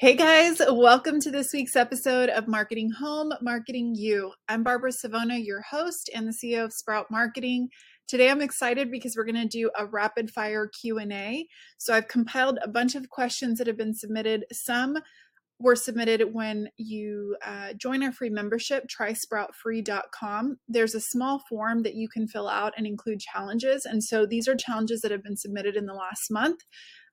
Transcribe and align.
Hey 0.00 0.14
guys, 0.14 0.62
welcome 0.70 1.18
to 1.22 1.30
this 1.32 1.52
week's 1.52 1.74
episode 1.74 2.28
of 2.28 2.46
Marketing 2.46 2.88
Home, 3.00 3.32
Marketing 3.42 3.96
You. 3.96 4.32
I'm 4.48 4.62
Barbara 4.62 4.92
Savona, 4.92 5.38
your 5.38 5.60
host 5.60 6.08
and 6.14 6.28
the 6.28 6.30
CEO 6.30 6.64
of 6.64 6.72
Sprout 6.72 7.06
Marketing. 7.10 7.68
Today 8.06 8.30
I'm 8.30 8.40
excited 8.40 8.92
because 8.92 9.16
we're 9.16 9.24
going 9.24 9.34
to 9.42 9.48
do 9.48 9.72
a 9.76 9.86
rapid 9.86 10.30
fire 10.30 10.68
Q&A. 10.68 11.48
So 11.78 11.92
I've 11.92 12.06
compiled 12.06 12.60
a 12.62 12.68
bunch 12.68 12.94
of 12.94 13.08
questions 13.08 13.58
that 13.58 13.66
have 13.66 13.76
been 13.76 13.92
submitted. 13.92 14.44
Some 14.52 14.98
were 15.58 15.74
submitted 15.74 16.32
when 16.32 16.68
you 16.76 17.36
uh, 17.44 17.72
join 17.72 18.04
our 18.04 18.12
free 18.12 18.30
membership, 18.30 18.86
trysproutfree.com. 18.86 20.58
There's 20.68 20.94
a 20.94 21.00
small 21.00 21.42
form 21.48 21.82
that 21.82 21.96
you 21.96 22.08
can 22.08 22.28
fill 22.28 22.46
out 22.48 22.72
and 22.76 22.86
include 22.86 23.18
challenges. 23.18 23.84
And 23.84 24.04
so 24.04 24.26
these 24.26 24.46
are 24.46 24.54
challenges 24.54 25.00
that 25.00 25.10
have 25.10 25.24
been 25.24 25.36
submitted 25.36 25.74
in 25.74 25.86
the 25.86 25.94
last 25.94 26.30
month. 26.30 26.60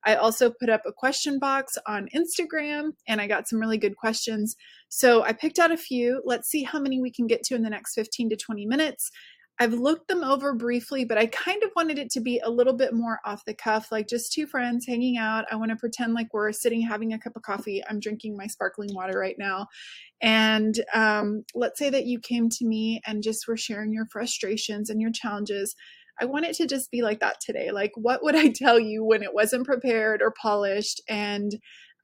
I 0.05 0.15
also 0.15 0.51
put 0.51 0.69
up 0.69 0.81
a 0.85 0.93
question 0.93 1.39
box 1.39 1.77
on 1.87 2.09
Instagram 2.15 2.91
and 3.07 3.19
I 3.19 3.27
got 3.27 3.47
some 3.47 3.59
really 3.59 3.77
good 3.77 3.97
questions. 3.97 4.55
So 4.89 5.23
I 5.23 5.33
picked 5.33 5.59
out 5.59 5.71
a 5.71 5.77
few. 5.77 6.21
Let's 6.23 6.47
see 6.47 6.63
how 6.63 6.79
many 6.79 7.01
we 7.01 7.11
can 7.11 7.27
get 7.27 7.43
to 7.43 7.55
in 7.55 7.63
the 7.63 7.69
next 7.69 7.95
15 7.95 8.29
to 8.29 8.35
20 8.35 8.65
minutes. 8.65 9.11
I've 9.57 9.73
looked 9.73 10.09
them 10.09 10.23
over 10.23 10.53
briefly, 10.53 11.05
but 11.05 11.17
I 11.17 11.27
kind 11.27 11.63
of 11.63 11.71
wanted 11.75 11.97
it 11.97 12.09
to 12.11 12.19
be 12.19 12.39
a 12.39 12.49
little 12.49 12.73
bit 12.73 12.93
more 12.93 13.19
off 13.23 13.45
the 13.45 13.53
cuff, 13.53 13.89
like 13.89 14.07
just 14.09 14.33
two 14.33 14.47
friends 14.47 14.85
hanging 14.85 15.17
out. 15.17 15.45
I 15.49 15.55
want 15.55 15.71
to 15.71 15.77
pretend 15.77 16.13
like 16.13 16.33
we're 16.33 16.51
sitting 16.51 16.81
having 16.81 17.13
a 17.13 17.19
cup 17.19 17.37
of 17.37 17.41
coffee. 17.41 17.81
I'm 17.89 18.01
drinking 18.01 18.35
my 18.35 18.47
sparkling 18.47 18.93
water 18.93 19.17
right 19.17 19.37
now. 19.39 19.67
And 20.21 20.77
um, 20.93 21.45
let's 21.53 21.79
say 21.79 21.89
that 21.89 22.05
you 22.05 22.19
came 22.19 22.49
to 22.49 22.65
me 22.65 23.01
and 23.07 23.23
just 23.23 23.47
were 23.47 23.55
sharing 23.55 23.93
your 23.93 24.07
frustrations 24.11 24.89
and 24.89 24.99
your 24.99 25.11
challenges. 25.11 25.73
I 26.19 26.25
want 26.25 26.45
it 26.45 26.55
to 26.57 26.67
just 26.67 26.91
be 26.91 27.01
like 27.01 27.19
that 27.19 27.37
today. 27.41 27.71
Like, 27.71 27.91
what 27.95 28.23
would 28.23 28.35
I 28.35 28.49
tell 28.55 28.79
you 28.79 29.03
when 29.03 29.23
it 29.23 29.33
wasn't 29.33 29.65
prepared 29.65 30.21
or 30.21 30.33
polished? 30.41 31.01
And 31.09 31.55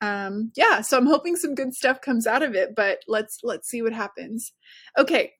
um, 0.01 0.51
yeah, 0.55 0.81
so 0.81 0.97
I'm 0.97 1.05
hoping 1.05 1.35
some 1.35 1.55
good 1.55 1.73
stuff 1.73 2.01
comes 2.01 2.25
out 2.25 2.43
of 2.43 2.55
it. 2.55 2.75
But 2.75 2.99
let's 3.07 3.39
let's 3.43 3.69
see 3.69 3.81
what 3.81 3.93
happens. 3.93 4.51
Okay. 4.97 5.33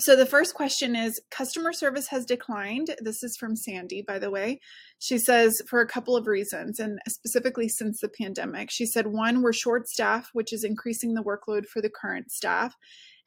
So 0.00 0.16
the 0.16 0.24
first 0.24 0.54
question 0.54 0.96
is 0.96 1.20
customer 1.30 1.74
service 1.74 2.08
has 2.08 2.24
declined. 2.24 2.96
This 3.02 3.22
is 3.22 3.36
from 3.36 3.54
Sandy, 3.54 4.00
by 4.00 4.18
the 4.18 4.30
way. 4.30 4.58
She 4.98 5.18
says 5.18 5.60
for 5.68 5.82
a 5.82 5.86
couple 5.86 6.16
of 6.16 6.26
reasons, 6.26 6.78
and 6.78 6.98
specifically 7.06 7.68
since 7.68 8.00
the 8.00 8.08
pandemic. 8.08 8.70
She 8.70 8.86
said 8.86 9.08
one, 9.08 9.42
we're 9.42 9.52
short 9.52 9.88
staff, 9.88 10.30
which 10.32 10.54
is 10.54 10.64
increasing 10.64 11.12
the 11.12 11.22
workload 11.22 11.66
for 11.66 11.82
the 11.82 11.90
current 11.90 12.30
staff. 12.30 12.74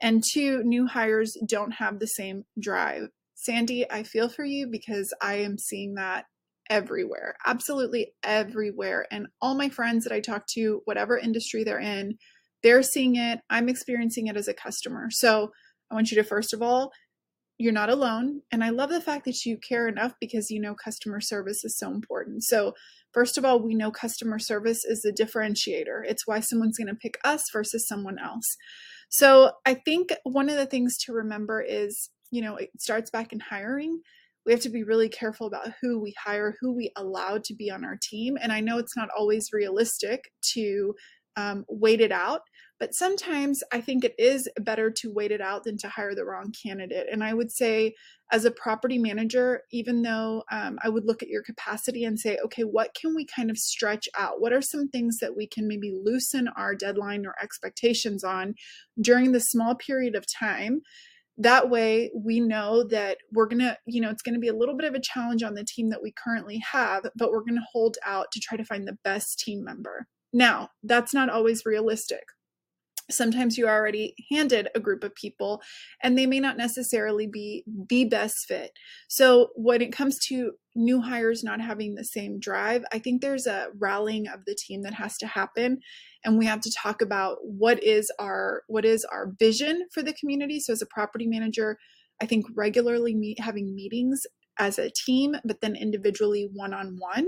And 0.01 0.23
two, 0.33 0.63
new 0.63 0.87
hires 0.87 1.37
don't 1.47 1.73
have 1.73 1.99
the 1.99 2.07
same 2.07 2.43
drive. 2.59 3.09
Sandy, 3.43 3.89
I 3.91 4.03
feel 4.03 4.29
for 4.29 4.45
you 4.45 4.67
because 4.67 5.13
I 5.21 5.35
am 5.35 5.57
seeing 5.57 5.95
that 5.95 6.25
everywhere, 6.69 7.35
absolutely 7.45 8.13
everywhere. 8.23 9.05
And 9.11 9.27
all 9.41 9.53
my 9.55 9.67
friends 9.67 10.05
that 10.05 10.13
I 10.13 10.21
talk 10.21 10.47
to, 10.51 10.81
whatever 10.85 11.17
industry 11.17 11.65
they're 11.65 11.79
in, 11.79 12.17
they're 12.61 12.83
seeing 12.83 13.17
it. 13.17 13.41
I'm 13.49 13.67
experiencing 13.67 14.27
it 14.27 14.37
as 14.37 14.47
a 14.47 14.53
customer. 14.53 15.09
So 15.11 15.51
I 15.91 15.95
want 15.95 16.09
you 16.09 16.15
to, 16.15 16.23
first 16.23 16.53
of 16.53 16.61
all, 16.61 16.93
you're 17.57 17.73
not 17.73 17.89
alone. 17.89 18.41
And 18.49 18.63
I 18.63 18.69
love 18.69 18.89
the 18.89 19.01
fact 19.01 19.25
that 19.25 19.45
you 19.45 19.57
care 19.57 19.89
enough 19.89 20.13
because 20.21 20.49
you 20.49 20.61
know 20.61 20.73
customer 20.73 21.19
service 21.19 21.65
is 21.65 21.77
so 21.77 21.91
important. 21.91 22.43
So, 22.43 22.73
first 23.13 23.37
of 23.37 23.43
all, 23.45 23.61
we 23.61 23.75
know 23.75 23.91
customer 23.91 24.39
service 24.39 24.83
is 24.85 25.01
the 25.01 25.11
differentiator. 25.11 26.01
It's 26.05 26.25
why 26.25 26.39
someone's 26.39 26.77
going 26.77 26.87
to 26.87 26.95
pick 26.95 27.19
us 27.23 27.43
versus 27.51 27.87
someone 27.87 28.17
else. 28.17 28.57
So, 29.09 29.51
I 29.65 29.75
think 29.75 30.13
one 30.23 30.49
of 30.49 30.55
the 30.55 30.65
things 30.65 30.97
to 30.99 31.13
remember 31.13 31.61
is 31.61 32.09
you 32.33 32.41
know, 32.41 32.55
it 32.55 32.71
starts 32.79 33.11
back 33.11 33.31
in 33.31 33.39
hiring. 33.39 34.01
We 34.43 34.51
have 34.53 34.61
to 34.61 34.69
be 34.69 34.83
really 34.83 35.07
careful 35.07 35.45
about 35.45 35.69
who 35.79 36.01
we 36.01 36.15
hire, 36.21 36.55
who 36.59 36.73
we 36.73 36.91
allow 36.97 37.37
to 37.37 37.55
be 37.55 37.69
on 37.69 37.85
our 37.85 37.97
team. 38.01 38.39
And 38.41 38.51
I 38.51 38.59
know 38.59 38.79
it's 38.79 38.97
not 38.97 39.09
always 39.15 39.53
realistic 39.53 40.31
to 40.53 40.95
um, 41.35 41.63
wait 41.69 42.01
it 42.01 42.11
out, 42.11 42.41
but 42.79 42.95
sometimes 42.95 43.61
I 43.71 43.81
think 43.81 44.03
it 44.03 44.15
is 44.17 44.49
better 44.59 44.89
to 44.89 45.13
wait 45.13 45.31
it 45.31 45.41
out 45.41 45.63
than 45.63 45.77
to 45.77 45.89
hire 45.89 46.15
the 46.15 46.25
wrong 46.25 46.51
candidate. 46.65 47.05
And 47.11 47.23
I 47.23 47.35
would 47.35 47.51
say, 47.51 47.93
as 48.31 48.45
a 48.45 48.51
property 48.51 48.97
manager, 48.97 49.61
even 49.71 50.01
though 50.01 50.43
um, 50.51 50.79
I 50.83 50.89
would 50.89 51.05
look 51.05 51.21
at 51.21 51.29
your 51.29 51.43
capacity 51.43 52.03
and 52.03 52.19
say, 52.19 52.39
okay, 52.45 52.63
what 52.63 52.95
can 52.99 53.13
we 53.15 53.27
kind 53.27 53.51
of 53.51 53.57
stretch 53.59 54.09
out? 54.17 54.41
What 54.41 54.53
are 54.53 54.61
some 54.61 54.87
things 54.89 55.19
that 55.19 55.37
we 55.37 55.45
can 55.47 55.67
maybe 55.67 55.95
loosen 56.03 56.47
our 56.57 56.73
deadline 56.73 57.27
or 57.27 57.35
expectations 57.41 58.23
on 58.23 58.55
during 58.99 59.33
the 59.33 59.39
small 59.39 59.75
period 59.75 60.15
of 60.15 60.25
time? 60.27 60.81
That 61.37 61.69
way 61.69 62.11
we 62.15 62.39
know 62.39 62.83
that 62.83 63.17
we're 63.31 63.47
going 63.47 63.59
to 63.59 63.77
you 63.85 63.99
know 63.99 64.09
it's 64.09 64.21
going 64.21 64.35
to 64.35 64.39
be 64.39 64.49
a 64.49 64.55
little 64.55 64.75
bit 64.75 64.87
of 64.87 64.93
a 64.93 64.99
challenge 65.01 65.41
on 65.43 65.55
the 65.55 65.65
team 65.65 65.89
that 65.89 66.01
we 66.01 66.13
currently 66.23 66.59
have 66.59 67.03
but 67.15 67.31
we're 67.31 67.41
going 67.41 67.55
to 67.55 67.67
hold 67.71 67.97
out 68.05 68.27
to 68.31 68.39
try 68.39 68.57
to 68.57 68.65
find 68.65 68.87
the 68.87 68.97
best 69.03 69.39
team 69.39 69.63
member. 69.63 70.07
Now 70.31 70.69
that's 70.83 71.13
not 71.13 71.29
always 71.29 71.65
realistic. 71.65 72.23
Sometimes 73.11 73.57
you 73.57 73.67
already 73.67 74.15
handed 74.31 74.69
a 74.75 74.79
group 74.79 75.03
of 75.03 75.13
people 75.15 75.61
and 76.01 76.17
they 76.17 76.25
may 76.25 76.39
not 76.39 76.57
necessarily 76.57 77.27
be 77.27 77.65
the 77.89 78.05
best 78.05 78.45
fit. 78.47 78.71
So 79.09 79.49
when 79.55 79.81
it 79.81 79.91
comes 79.91 80.19
to 80.27 80.53
new 80.75 81.01
hires 81.01 81.43
not 81.43 81.61
having 81.61 81.95
the 81.95 82.03
same 82.03 82.39
drive 82.39 82.83
i 82.91 82.99
think 82.99 83.21
there's 83.21 83.45
a 83.45 83.67
rallying 83.79 84.27
of 84.27 84.43
the 84.45 84.55
team 84.55 84.81
that 84.81 84.93
has 84.93 85.17
to 85.17 85.27
happen 85.27 85.79
and 86.23 86.37
we 86.37 86.45
have 86.45 86.61
to 86.61 86.71
talk 86.71 87.01
about 87.01 87.37
what 87.43 87.83
is 87.83 88.11
our 88.19 88.63
what 88.67 88.85
is 88.85 89.05
our 89.05 89.33
vision 89.39 89.87
for 89.91 90.01
the 90.01 90.13
community. 90.13 90.59
So 90.59 90.73
as 90.73 90.81
a 90.81 90.87
property 90.87 91.27
manager 91.27 91.77
i 92.21 92.25
think 92.25 92.45
regularly 92.55 93.15
meet 93.15 93.39
having 93.39 93.75
meetings 93.75 94.23
as 94.59 94.77
a 94.77 94.91
team 94.91 95.35
but 95.43 95.61
then 95.61 95.75
individually 95.75 96.49
one 96.53 96.73
on 96.73 96.95
one 96.99 97.27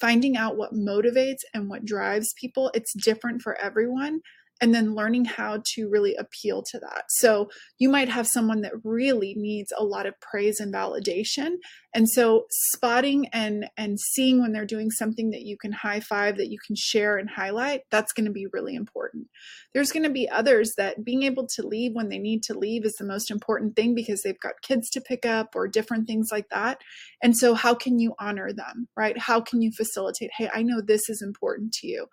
finding 0.00 0.36
out 0.36 0.56
what 0.56 0.72
motivates 0.72 1.40
and 1.52 1.68
what 1.68 1.84
drives 1.84 2.32
people 2.40 2.70
it's 2.74 2.92
different 2.92 3.42
for 3.42 3.60
everyone 3.60 4.20
and 4.60 4.74
then 4.74 4.94
learning 4.94 5.24
how 5.24 5.62
to 5.74 5.88
really 5.88 6.14
appeal 6.16 6.62
to 6.70 6.78
that. 6.78 7.04
So 7.08 7.48
you 7.78 7.88
might 7.88 8.08
have 8.08 8.26
someone 8.26 8.60
that 8.62 8.72
really 8.84 9.34
needs 9.36 9.72
a 9.76 9.84
lot 9.84 10.06
of 10.06 10.20
praise 10.20 10.60
and 10.60 10.72
validation. 10.72 11.56
And 11.94 12.08
so 12.08 12.44
spotting 12.72 13.26
and 13.32 13.68
and 13.76 13.98
seeing 13.98 14.40
when 14.40 14.52
they're 14.52 14.66
doing 14.66 14.90
something 14.90 15.30
that 15.30 15.42
you 15.42 15.56
can 15.56 15.72
high 15.72 16.00
five, 16.00 16.36
that 16.36 16.50
you 16.50 16.58
can 16.64 16.76
share 16.76 17.16
and 17.16 17.28
highlight, 17.28 17.82
that's 17.90 18.12
going 18.12 18.26
to 18.26 18.32
be 18.32 18.46
really 18.52 18.74
important. 18.74 19.26
There's 19.72 19.90
going 19.90 20.04
to 20.04 20.10
be 20.10 20.28
others 20.28 20.70
that 20.76 21.04
being 21.04 21.22
able 21.24 21.46
to 21.56 21.66
leave 21.66 21.92
when 21.94 22.08
they 22.08 22.18
need 22.18 22.42
to 22.44 22.58
leave 22.58 22.84
is 22.84 22.94
the 22.98 23.06
most 23.06 23.30
important 23.30 23.74
thing 23.74 23.94
because 23.94 24.22
they've 24.22 24.38
got 24.38 24.62
kids 24.62 24.88
to 24.90 25.00
pick 25.00 25.24
up 25.24 25.56
or 25.56 25.66
different 25.66 26.06
things 26.06 26.28
like 26.30 26.48
that. 26.50 26.80
And 27.22 27.36
so 27.36 27.54
how 27.54 27.74
can 27.74 27.98
you 27.98 28.14
honor 28.18 28.52
them, 28.52 28.88
right? 28.96 29.16
How 29.18 29.40
can 29.40 29.62
you 29.62 29.72
facilitate, 29.76 30.30
hey, 30.36 30.48
I 30.52 30.62
know 30.62 30.80
this 30.80 31.08
is 31.08 31.22
important 31.22 31.72
to 31.74 31.86
you. 31.86 32.06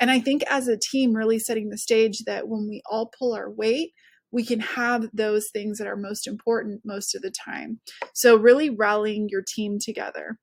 And 0.00 0.10
I 0.10 0.20
think 0.20 0.42
as 0.48 0.68
a 0.68 0.78
team 0.90 1.14
really 1.14 1.38
setting 1.38 1.70
the 1.70 1.78
stage 1.78 1.93
stage 1.94 2.24
that 2.26 2.48
when 2.48 2.68
we 2.68 2.82
all 2.90 3.10
pull 3.18 3.34
our 3.34 3.50
weight, 3.50 3.92
we 4.32 4.44
can 4.44 4.60
have 4.60 5.08
those 5.12 5.48
things 5.52 5.78
that 5.78 5.86
are 5.86 5.96
most 5.96 6.26
important 6.26 6.80
most 6.84 7.14
of 7.14 7.22
the 7.22 7.30
time. 7.30 7.80
So, 8.14 8.36
really 8.36 8.70
rallying 8.70 9.28
your 9.28 9.42
team 9.46 9.78
together. 9.80 10.38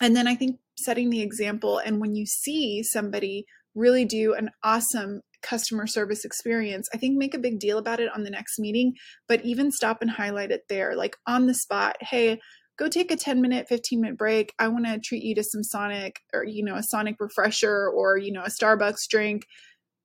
And 0.00 0.16
then 0.16 0.26
I 0.26 0.34
think 0.34 0.58
setting 0.78 1.10
the 1.10 1.20
example, 1.20 1.78
and 1.78 2.00
when 2.00 2.14
you 2.14 2.24
see 2.26 2.82
somebody 2.82 3.44
really 3.74 4.04
do 4.04 4.32
an 4.34 4.50
awesome 4.62 5.20
customer 5.42 5.86
service 5.86 6.24
experience, 6.24 6.88
I 6.94 6.96
think 6.96 7.18
make 7.18 7.34
a 7.34 7.38
big 7.38 7.58
deal 7.58 7.78
about 7.78 8.00
it 8.00 8.10
on 8.14 8.24
the 8.24 8.30
next 8.30 8.58
meeting, 8.58 8.94
but 9.28 9.44
even 9.44 9.70
stop 9.70 10.00
and 10.00 10.10
highlight 10.10 10.50
it 10.50 10.62
there, 10.68 10.96
like 10.96 11.16
on 11.26 11.46
the 11.46 11.54
spot. 11.54 11.96
Hey, 12.00 12.40
go 12.78 12.88
take 12.88 13.10
a 13.10 13.16
10 13.16 13.42
minute 13.42 13.68
15 13.68 14.00
minute 14.00 14.18
break 14.18 14.52
i 14.58 14.66
want 14.66 14.86
to 14.86 14.98
treat 14.98 15.22
you 15.22 15.34
to 15.34 15.44
some 15.44 15.62
sonic 15.62 16.20
or 16.32 16.42
you 16.42 16.64
know 16.64 16.74
a 16.74 16.82
sonic 16.82 17.16
refresher 17.20 17.88
or 17.94 18.16
you 18.16 18.32
know 18.32 18.42
a 18.42 18.48
starbucks 18.48 19.06
drink 19.08 19.42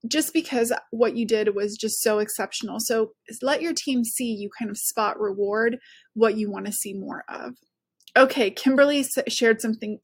just 0.09 0.33
because 0.33 0.71
what 0.91 1.15
you 1.15 1.25
did 1.25 1.55
was 1.55 1.75
just 1.75 2.01
so 2.01 2.19
exceptional. 2.19 2.79
So 2.79 3.11
let 3.41 3.61
your 3.61 3.73
team 3.73 4.03
see 4.03 4.31
you 4.33 4.49
kind 4.57 4.69
of 4.69 4.77
spot 4.77 5.19
reward 5.19 5.77
what 6.13 6.37
you 6.37 6.51
want 6.51 6.65
to 6.67 6.71
see 6.71 6.93
more 6.93 7.23
of. 7.29 7.53
Okay, 8.15 8.51
Kimberly 8.51 9.05
shared 9.27 9.61
something 9.61 9.99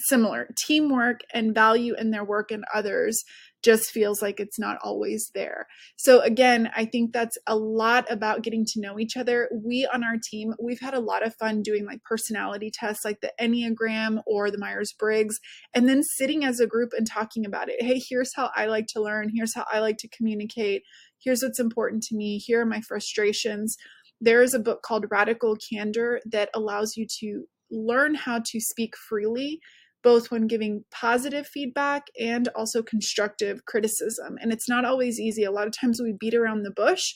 similar 0.00 0.48
teamwork 0.56 1.20
and 1.34 1.54
value 1.54 1.94
in 1.94 2.10
their 2.10 2.24
work 2.24 2.50
and 2.50 2.64
others 2.72 3.24
just 3.62 3.90
feels 3.90 4.22
like 4.22 4.38
it's 4.38 4.58
not 4.58 4.78
always 4.82 5.30
there. 5.34 5.66
So 5.96 6.20
again, 6.20 6.70
I 6.76 6.84
think 6.84 7.12
that's 7.12 7.36
a 7.46 7.56
lot 7.56 8.06
about 8.10 8.42
getting 8.42 8.64
to 8.66 8.80
know 8.80 8.98
each 8.98 9.16
other. 9.16 9.50
We 9.52 9.88
on 9.92 10.04
our 10.04 10.16
team, 10.30 10.54
we've 10.62 10.80
had 10.80 10.94
a 10.94 11.00
lot 11.00 11.26
of 11.26 11.34
fun 11.36 11.62
doing 11.62 11.84
like 11.84 12.02
personality 12.04 12.70
tests 12.72 13.04
like 13.04 13.20
the 13.20 13.32
Enneagram 13.40 14.22
or 14.26 14.50
the 14.50 14.58
Myers-Briggs 14.58 15.40
and 15.74 15.88
then 15.88 16.02
sitting 16.02 16.44
as 16.44 16.60
a 16.60 16.66
group 16.66 16.90
and 16.96 17.06
talking 17.06 17.44
about 17.44 17.68
it. 17.68 17.82
Hey, 17.82 18.00
here's 18.08 18.34
how 18.34 18.50
I 18.54 18.66
like 18.66 18.86
to 18.88 19.02
learn, 19.02 19.30
here's 19.34 19.54
how 19.54 19.64
I 19.72 19.80
like 19.80 19.98
to 19.98 20.08
communicate. 20.08 20.82
Here's 21.20 21.42
what's 21.42 21.58
important 21.58 22.04
to 22.04 22.16
me. 22.16 22.38
Here 22.38 22.60
are 22.60 22.66
my 22.66 22.80
frustrations. 22.80 23.76
There 24.20 24.42
is 24.42 24.54
a 24.54 24.60
book 24.60 24.82
called 24.82 25.06
Radical 25.10 25.56
Candor 25.56 26.20
that 26.30 26.50
allows 26.54 26.96
you 26.96 27.06
to 27.20 27.44
learn 27.70 28.14
how 28.14 28.38
to 28.38 28.60
speak 28.60 28.94
freely 29.08 29.60
both 30.02 30.30
when 30.30 30.46
giving 30.46 30.84
positive 30.90 31.46
feedback 31.46 32.06
and 32.20 32.48
also 32.54 32.82
constructive 32.82 33.64
criticism. 33.64 34.36
And 34.40 34.52
it's 34.52 34.68
not 34.68 34.84
always 34.84 35.18
easy. 35.18 35.44
A 35.44 35.50
lot 35.50 35.66
of 35.66 35.72
times 35.78 36.00
we 36.00 36.14
beat 36.18 36.34
around 36.34 36.62
the 36.62 36.70
bush. 36.70 37.14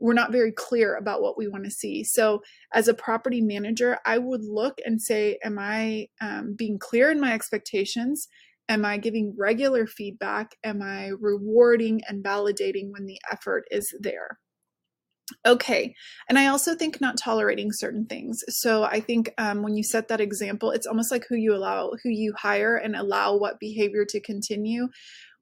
We're 0.00 0.12
not 0.12 0.32
very 0.32 0.52
clear 0.52 0.96
about 0.96 1.22
what 1.22 1.38
we 1.38 1.46
want 1.46 1.64
to 1.64 1.70
see. 1.70 2.02
So, 2.02 2.40
as 2.74 2.88
a 2.88 2.94
property 2.94 3.40
manager, 3.40 3.98
I 4.04 4.18
would 4.18 4.42
look 4.42 4.78
and 4.84 5.00
say, 5.00 5.38
Am 5.44 5.58
I 5.58 6.08
um, 6.20 6.56
being 6.58 6.78
clear 6.78 7.10
in 7.10 7.20
my 7.20 7.32
expectations? 7.32 8.26
Am 8.68 8.84
I 8.84 8.96
giving 8.96 9.34
regular 9.38 9.86
feedback? 9.86 10.56
Am 10.64 10.82
I 10.82 11.12
rewarding 11.20 12.00
and 12.08 12.24
validating 12.24 12.90
when 12.90 13.06
the 13.06 13.18
effort 13.30 13.64
is 13.70 13.94
there? 14.00 14.38
Okay. 15.46 15.94
And 16.28 16.38
I 16.38 16.46
also 16.48 16.74
think 16.74 17.00
not 17.00 17.16
tolerating 17.16 17.72
certain 17.72 18.04
things. 18.04 18.42
So 18.48 18.84
I 18.84 19.00
think 19.00 19.32
um, 19.38 19.62
when 19.62 19.74
you 19.74 19.82
set 19.82 20.08
that 20.08 20.20
example, 20.20 20.70
it's 20.70 20.86
almost 20.86 21.10
like 21.10 21.24
who 21.28 21.36
you 21.36 21.54
allow, 21.54 21.92
who 22.02 22.10
you 22.10 22.34
hire 22.36 22.76
and 22.76 22.94
allow 22.94 23.36
what 23.36 23.58
behavior 23.58 24.04
to 24.10 24.20
continue. 24.20 24.88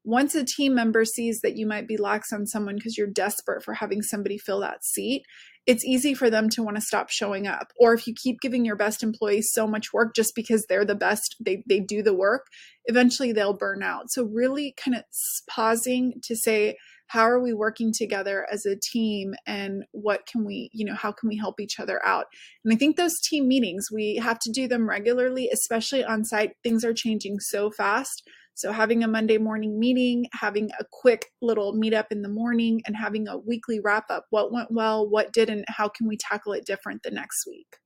Once 0.05 0.35
a 0.35 0.45
team 0.45 0.75
member 0.75 1.05
sees 1.05 1.41
that 1.41 1.57
you 1.57 1.67
might 1.67 1.87
be 1.87 1.97
lax 1.97 2.33
on 2.33 2.47
someone 2.47 2.77
because 2.77 2.97
you're 2.97 3.07
desperate 3.07 3.63
for 3.63 3.75
having 3.75 4.03
somebody 4.03 4.39
fill 4.39 4.61
that 4.61 4.85
seat, 4.85 5.23
it's 5.67 5.85
easy 5.85 6.13
for 6.13 6.29
them 6.29 6.49
to 6.51 6.63
want 6.63 6.77
to 6.77 6.81
stop 6.81 7.09
showing 7.09 7.47
up. 7.47 7.73
Or 7.79 7.95
if 7.95 8.07
you 8.07 8.15
keep 8.15 8.41
giving 8.41 8.65
your 8.65 8.75
best 8.75 9.03
employees 9.03 9.53
so 9.53 9.67
much 9.67 9.93
work 9.93 10.15
just 10.15 10.35
because 10.35 10.67
they're 10.67 10.85
the 10.85 10.97
best, 10.97 11.37
they, 11.39 11.63
they 11.69 11.79
do 11.79 12.03
the 12.03 12.15
work, 12.15 12.47
eventually 12.87 13.33
they'll 13.33 13.57
burn 13.57 13.83
out. 13.83 14.11
So, 14.11 14.25
really 14.25 14.75
kind 14.77 14.97
of 14.97 15.05
pausing 15.49 16.15
to 16.25 16.35
say, 16.35 16.77
how 17.13 17.25
are 17.25 17.41
we 17.41 17.53
working 17.53 17.93
together 17.93 18.47
as 18.51 18.65
a 18.65 18.75
team 18.75 19.35
and 19.47 19.85
what 19.93 20.25
can 20.25 20.47
we 20.47 20.71
you 20.73 20.83
know 20.83 20.95
how 20.95 21.13
can 21.13 21.29
we 21.29 21.37
help 21.37 21.61
each 21.61 21.79
other 21.79 22.05
out? 22.07 22.27
And 22.65 22.73
i 22.73 22.77
think 22.77 22.97
those 22.97 23.21
team 23.21 23.47
meetings 23.47 23.89
we 23.93 24.17
have 24.17 24.39
to 24.41 24.51
do 24.51 24.67
them 24.67 24.89
regularly 24.89 25.51
especially 25.53 26.03
on 26.03 26.25
site. 26.25 26.53
Things 26.65 26.85
are 26.85 26.95
changing 26.95 27.39
so 27.41 27.71
fast. 27.71 28.23
So 28.55 28.73
having 28.73 29.05
a 29.05 29.09
monday 29.09 29.37
morning 29.37 29.79
meeting 29.79 30.27
having 30.33 30.71
a 30.81 30.85
quick 30.91 31.27
little 31.43 31.75
meetup 31.75 32.07
in 32.11 32.23
the 32.23 32.31
morning 32.31 32.81
and 32.87 32.97
having 32.97 33.29
a 33.29 33.37
weekly 33.37 33.79
wrap 33.79 34.07
up 34.11 34.25
what 34.31 34.51
went 34.51 34.71
well 34.71 35.07
what 35.07 35.33
didn't 35.33 35.67
how 35.69 35.89
can 35.89 36.09
we 36.09 36.17
tackle 36.17 36.55
it 36.55 36.65
different 36.65 37.03
the 37.03 37.11
next 37.11 37.47
week? 37.47 37.77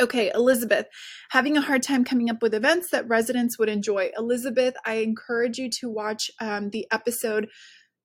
Okay, 0.00 0.30
Elizabeth, 0.34 0.86
having 1.30 1.56
a 1.56 1.60
hard 1.60 1.82
time 1.82 2.04
coming 2.04 2.30
up 2.30 2.40
with 2.40 2.54
events 2.54 2.90
that 2.90 3.06
residents 3.08 3.58
would 3.58 3.68
enjoy. 3.68 4.10
Elizabeth, 4.16 4.74
I 4.86 4.94
encourage 4.94 5.58
you 5.58 5.68
to 5.80 5.90
watch 5.90 6.30
um, 6.40 6.70
the 6.70 6.86
episode 6.90 7.48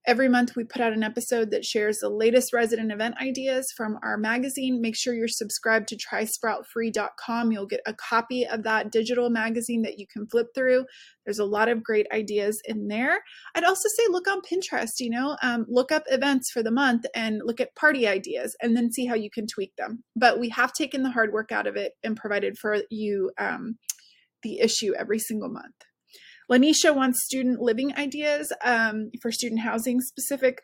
Every 0.08 0.30
month, 0.30 0.56
we 0.56 0.64
put 0.64 0.82
out 0.82 0.94
an 0.94 1.04
episode 1.04 1.52
that 1.52 1.66
shares 1.66 2.00
the 2.00 2.08
latest 2.08 2.54
resident 2.54 2.94
event 2.94 3.16
ideas 3.22 3.74
from 3.76 4.00
our 4.02 4.18
magazine. 4.18 4.80
Make 4.80 4.96
sure 4.96 5.14
you're 5.14 5.28
subscribed 5.28 5.90
to 5.90 5.98
trysproutfree.com. 5.98 7.52
You'll 7.52 7.66
get 7.66 7.82
a 7.86 7.94
copy 7.94 8.48
of 8.48 8.64
that 8.64 8.90
digital 8.90 9.30
magazine 9.30 9.82
that 9.82 10.00
you 10.00 10.08
can 10.08 10.26
flip 10.26 10.48
through. 10.56 10.86
There's 11.26 11.40
a 11.40 11.46
lot 11.46 11.68
of 11.68 11.84
great 11.84 12.08
ideas 12.14 12.62
in 12.64 12.88
there. 12.88 13.20
I'd 13.54 13.66
also 13.66 13.90
say 13.90 14.04
look 14.10 14.30
on 14.30 14.40
Pinterest, 14.50 14.94
you 15.00 15.10
know, 15.10 15.36
um, 15.44 15.66
look 15.68 15.92
up 15.92 16.04
events 16.08 16.52
for 16.52 16.64
the 16.64 16.72
month 16.72 17.06
and 17.14 17.42
look 17.44 17.60
at 17.60 17.76
party 17.76 18.08
ideas 18.08 18.56
and 18.62 18.78
then 18.78 18.94
see 18.94 19.08
how 19.08 19.16
you 19.16 19.30
can 19.30 19.46
tweak 19.46 19.76
them. 19.78 20.06
But 20.16 20.40
we 20.40 20.48
have 20.50 20.72
taken 20.72 21.04
the 21.04 21.12
hard 21.12 21.34
work 21.34 21.52
out 21.52 21.68
of 21.68 21.76
it 21.76 21.96
and 22.02 22.16
provided 22.16 22.58
for 22.58 22.78
you 22.90 23.32
um, 23.38 23.78
the 24.42 24.62
issue 24.62 24.94
every 24.98 25.20
single 25.20 25.50
month. 25.50 25.76
Lanisha 26.52 26.96
wants 26.96 27.24
student 27.24 27.60
living 27.60 27.94
ideas 27.96 28.54
um, 28.64 29.12
for 29.22 29.32
student 29.32 29.62
housing 29.62 30.00
specific 30.00 30.62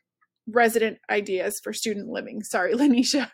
resident 0.47 0.97
ideas 1.09 1.59
for 1.63 1.73
student 1.73 2.09
living. 2.09 2.41
Sorry, 2.43 2.73
Lanisha. 2.75 3.29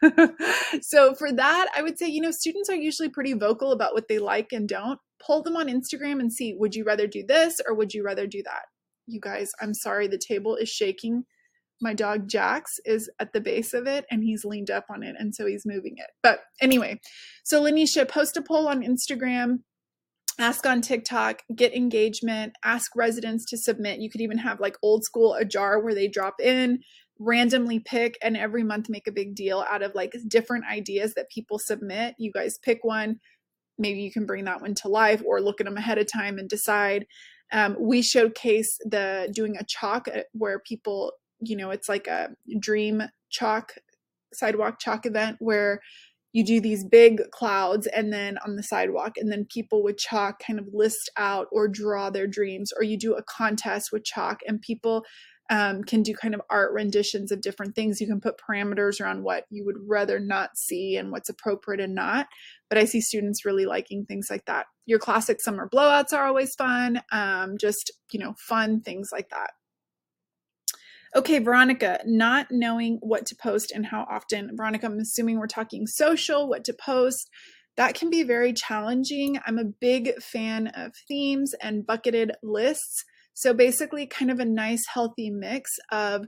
so 0.82 1.14
for 1.16 1.32
that, 1.32 1.68
I 1.76 1.82
would 1.82 1.98
say, 1.98 2.08
you 2.08 2.22
know, 2.22 2.32
students 2.32 2.70
are 2.70 2.76
usually 2.76 3.10
pretty 3.10 3.34
vocal 3.34 3.72
about 3.72 3.94
what 3.94 4.08
they 4.08 4.20
like 4.20 4.52
and 4.52 4.68
don't. 4.68 5.00
Pull 5.26 5.44
them 5.44 5.58
on 5.58 5.68
Instagram 5.68 6.20
and 6.20 6.32
see, 6.32 6.56
would 6.58 6.76
you 6.76 6.84
rather 6.84 7.08
do 7.08 7.24
this 7.28 7.60
or 7.68 7.76
would 7.76 7.94
you 7.94 8.04
rather 8.04 8.26
do 8.26 8.42
that? 8.44 8.64
You 9.06 9.20
guys, 9.20 9.52
I'm 9.62 9.74
sorry, 9.74 10.08
the 10.08 10.20
table 10.20 10.56
is 10.56 10.70
shaking. 10.70 11.24
My 11.82 11.94
dog 11.94 12.28
Jax 12.28 12.74
is 12.86 13.10
at 13.20 13.34
the 13.34 13.42
base 13.42 13.74
of 13.74 13.88
it 13.88 14.06
and 14.12 14.24
he's 14.24 14.46
leaned 14.46 14.70
up 14.70 14.86
on 14.90 15.02
it 15.02 15.16
and 15.18 15.34
so 15.34 15.46
he's 15.46 15.66
moving 15.66 15.96
it. 15.98 16.10
But 16.22 16.40
anyway, 16.62 17.00
so 17.44 17.64
Lanisha, 17.64 18.08
post 18.08 18.38
a 18.38 18.42
poll 18.42 18.68
on 18.68 18.84
Instagram 18.84 19.60
ask 20.40 20.66
on 20.66 20.82
TikTok, 20.82 21.44
get 21.54 21.76
engagement, 21.76 22.54
ask 22.64 22.96
residents 22.96 23.46
to 23.46 23.58
submit. 23.58 24.00
You 24.00 24.10
could 24.10 24.22
even 24.22 24.38
have 24.38 24.60
like 24.60 24.78
old 24.82 25.04
school 25.04 25.34
a 25.34 25.44
jar 25.44 25.80
where 25.82 25.94
they 25.94 26.08
drop 26.08 26.36
in, 26.42 26.80
randomly 27.20 27.80
pick, 27.80 28.18
and 28.24 28.38
every 28.38 28.64
month 28.64 28.90
make 28.90 29.08
a 29.08 29.12
big 29.12 29.36
deal 29.36 29.66
out 29.70 29.84
of 29.84 29.94
like 29.94 30.16
different 30.28 30.66
ideas 30.72 31.14
that 31.16 31.30
people 31.30 31.60
submit. 31.60 32.16
You 32.18 32.32
guys 32.32 32.58
pick 32.58 32.80
one. 32.84 33.20
Maybe 33.78 34.00
you 34.02 34.12
can 34.12 34.26
bring 34.26 34.46
that 34.46 34.62
one 34.62 34.76
to 34.76 34.88
life 34.88 35.22
or 35.26 35.42
look 35.42 35.60
at 35.60 35.66
them 35.66 35.78
ahead 35.78 35.98
of 35.98 36.12
time 36.12 36.38
and 36.40 36.50
decide. 36.50 37.06
Um, 37.52 37.76
we 37.80 38.02
showcase 38.02 38.78
the 38.86 39.30
doing 39.34 39.58
a 39.58 39.66
chalk 39.66 40.08
uh, 40.08 40.22
where 40.34 40.60
people, 40.60 41.14
you 41.42 41.56
know, 41.56 41.72
it's 41.72 41.90
like 41.90 42.08
a 42.08 42.30
dream 42.60 43.04
chalk 43.30 43.74
sidewalk 44.34 44.80
chalk 44.80 45.06
event 45.06 45.38
where 45.40 45.82
you 46.32 46.46
do 46.46 46.62
these 46.62 46.84
big 46.84 47.22
clouds 47.32 47.88
and 47.88 48.14
then 48.14 48.38
on 48.46 48.56
the 48.56 48.64
sidewalk 48.64 49.14
and 49.18 49.32
then 49.32 49.46
people 49.50 49.84
with 49.84 49.98
chalk 49.98 50.40
kind 50.46 50.60
of 50.60 50.68
list 50.74 51.10
out 51.18 51.48
or 51.52 51.68
draw 51.68 52.10
their 52.10 52.28
dreams 52.28 52.72
or 52.78 52.84
you 52.84 52.98
do 52.98 53.16
a 53.16 53.24
contest 53.24 53.92
with 53.92 54.04
chalk 54.04 54.40
and 54.48 54.62
people 54.62 55.04
um, 55.52 55.84
can 55.84 56.04
do 56.04 56.14
kind 56.14 56.36
of 56.36 56.42
art 56.52 56.72
renditions 56.74 57.32
of 57.32 57.42
different 57.42 57.76
things. 57.76 58.00
You 58.00 58.06
can 58.06 58.22
put 58.22 58.40
parameters 58.40 59.02
around 59.02 59.24
what 59.24 59.46
you 59.50 59.66
would 59.66 59.78
rather 59.88 60.20
not 60.20 60.56
see 60.56 60.96
and 60.96 61.12
what's 61.12 61.30
appropriate 61.30 61.82
and 61.82 61.96
not 61.96 62.28
but 62.70 62.78
i 62.78 62.86
see 62.86 63.02
students 63.02 63.46
really 63.46 63.66
liking 63.66 64.06
things 64.06 64.28
like 64.30 64.46
that. 64.46 64.68
Your 64.86 65.00
classic 65.00 65.42
summer 65.42 65.68
blowouts 65.68 66.14
are 66.14 66.26
always 66.26 66.54
fun 66.56 67.02
um, 67.12 67.58
just 67.58 67.92
you 68.12 68.20
know 68.20 68.36
fun 68.38 68.82
things 68.82 69.10
like 69.12 69.30
that 69.30 69.52
Okay, 71.16 71.40
Veronica, 71.40 72.00
not 72.06 72.48
knowing 72.52 73.00
what 73.02 73.26
to 73.28 73.36
post 73.36 73.72
and 73.72 73.88
how 73.88 74.06
often. 74.10 74.52
Veronica, 74.56 74.86
I'm 74.86 75.00
assuming 75.00 75.40
we're 75.40 75.48
talking 75.48 75.88
social, 75.88 76.48
what 76.48 76.64
to 76.66 76.74
post. 76.74 77.30
That 77.78 77.96
can 77.96 78.10
be 78.10 78.24
very 78.24 78.54
challenging. 78.54 79.40
I'm 79.46 79.58
a 79.58 79.64
big 79.64 80.22
fan 80.22 80.68
of 80.68 80.92
themes 81.08 81.54
and 81.62 81.86
bucketed 81.86 82.34
lists. 82.44 83.04
So 83.34 83.54
basically, 83.54 84.06
kind 84.06 84.30
of 84.30 84.40
a 84.40 84.46
nice, 84.46 84.84
healthy 84.94 85.32
mix 85.32 85.72
of 85.92 86.26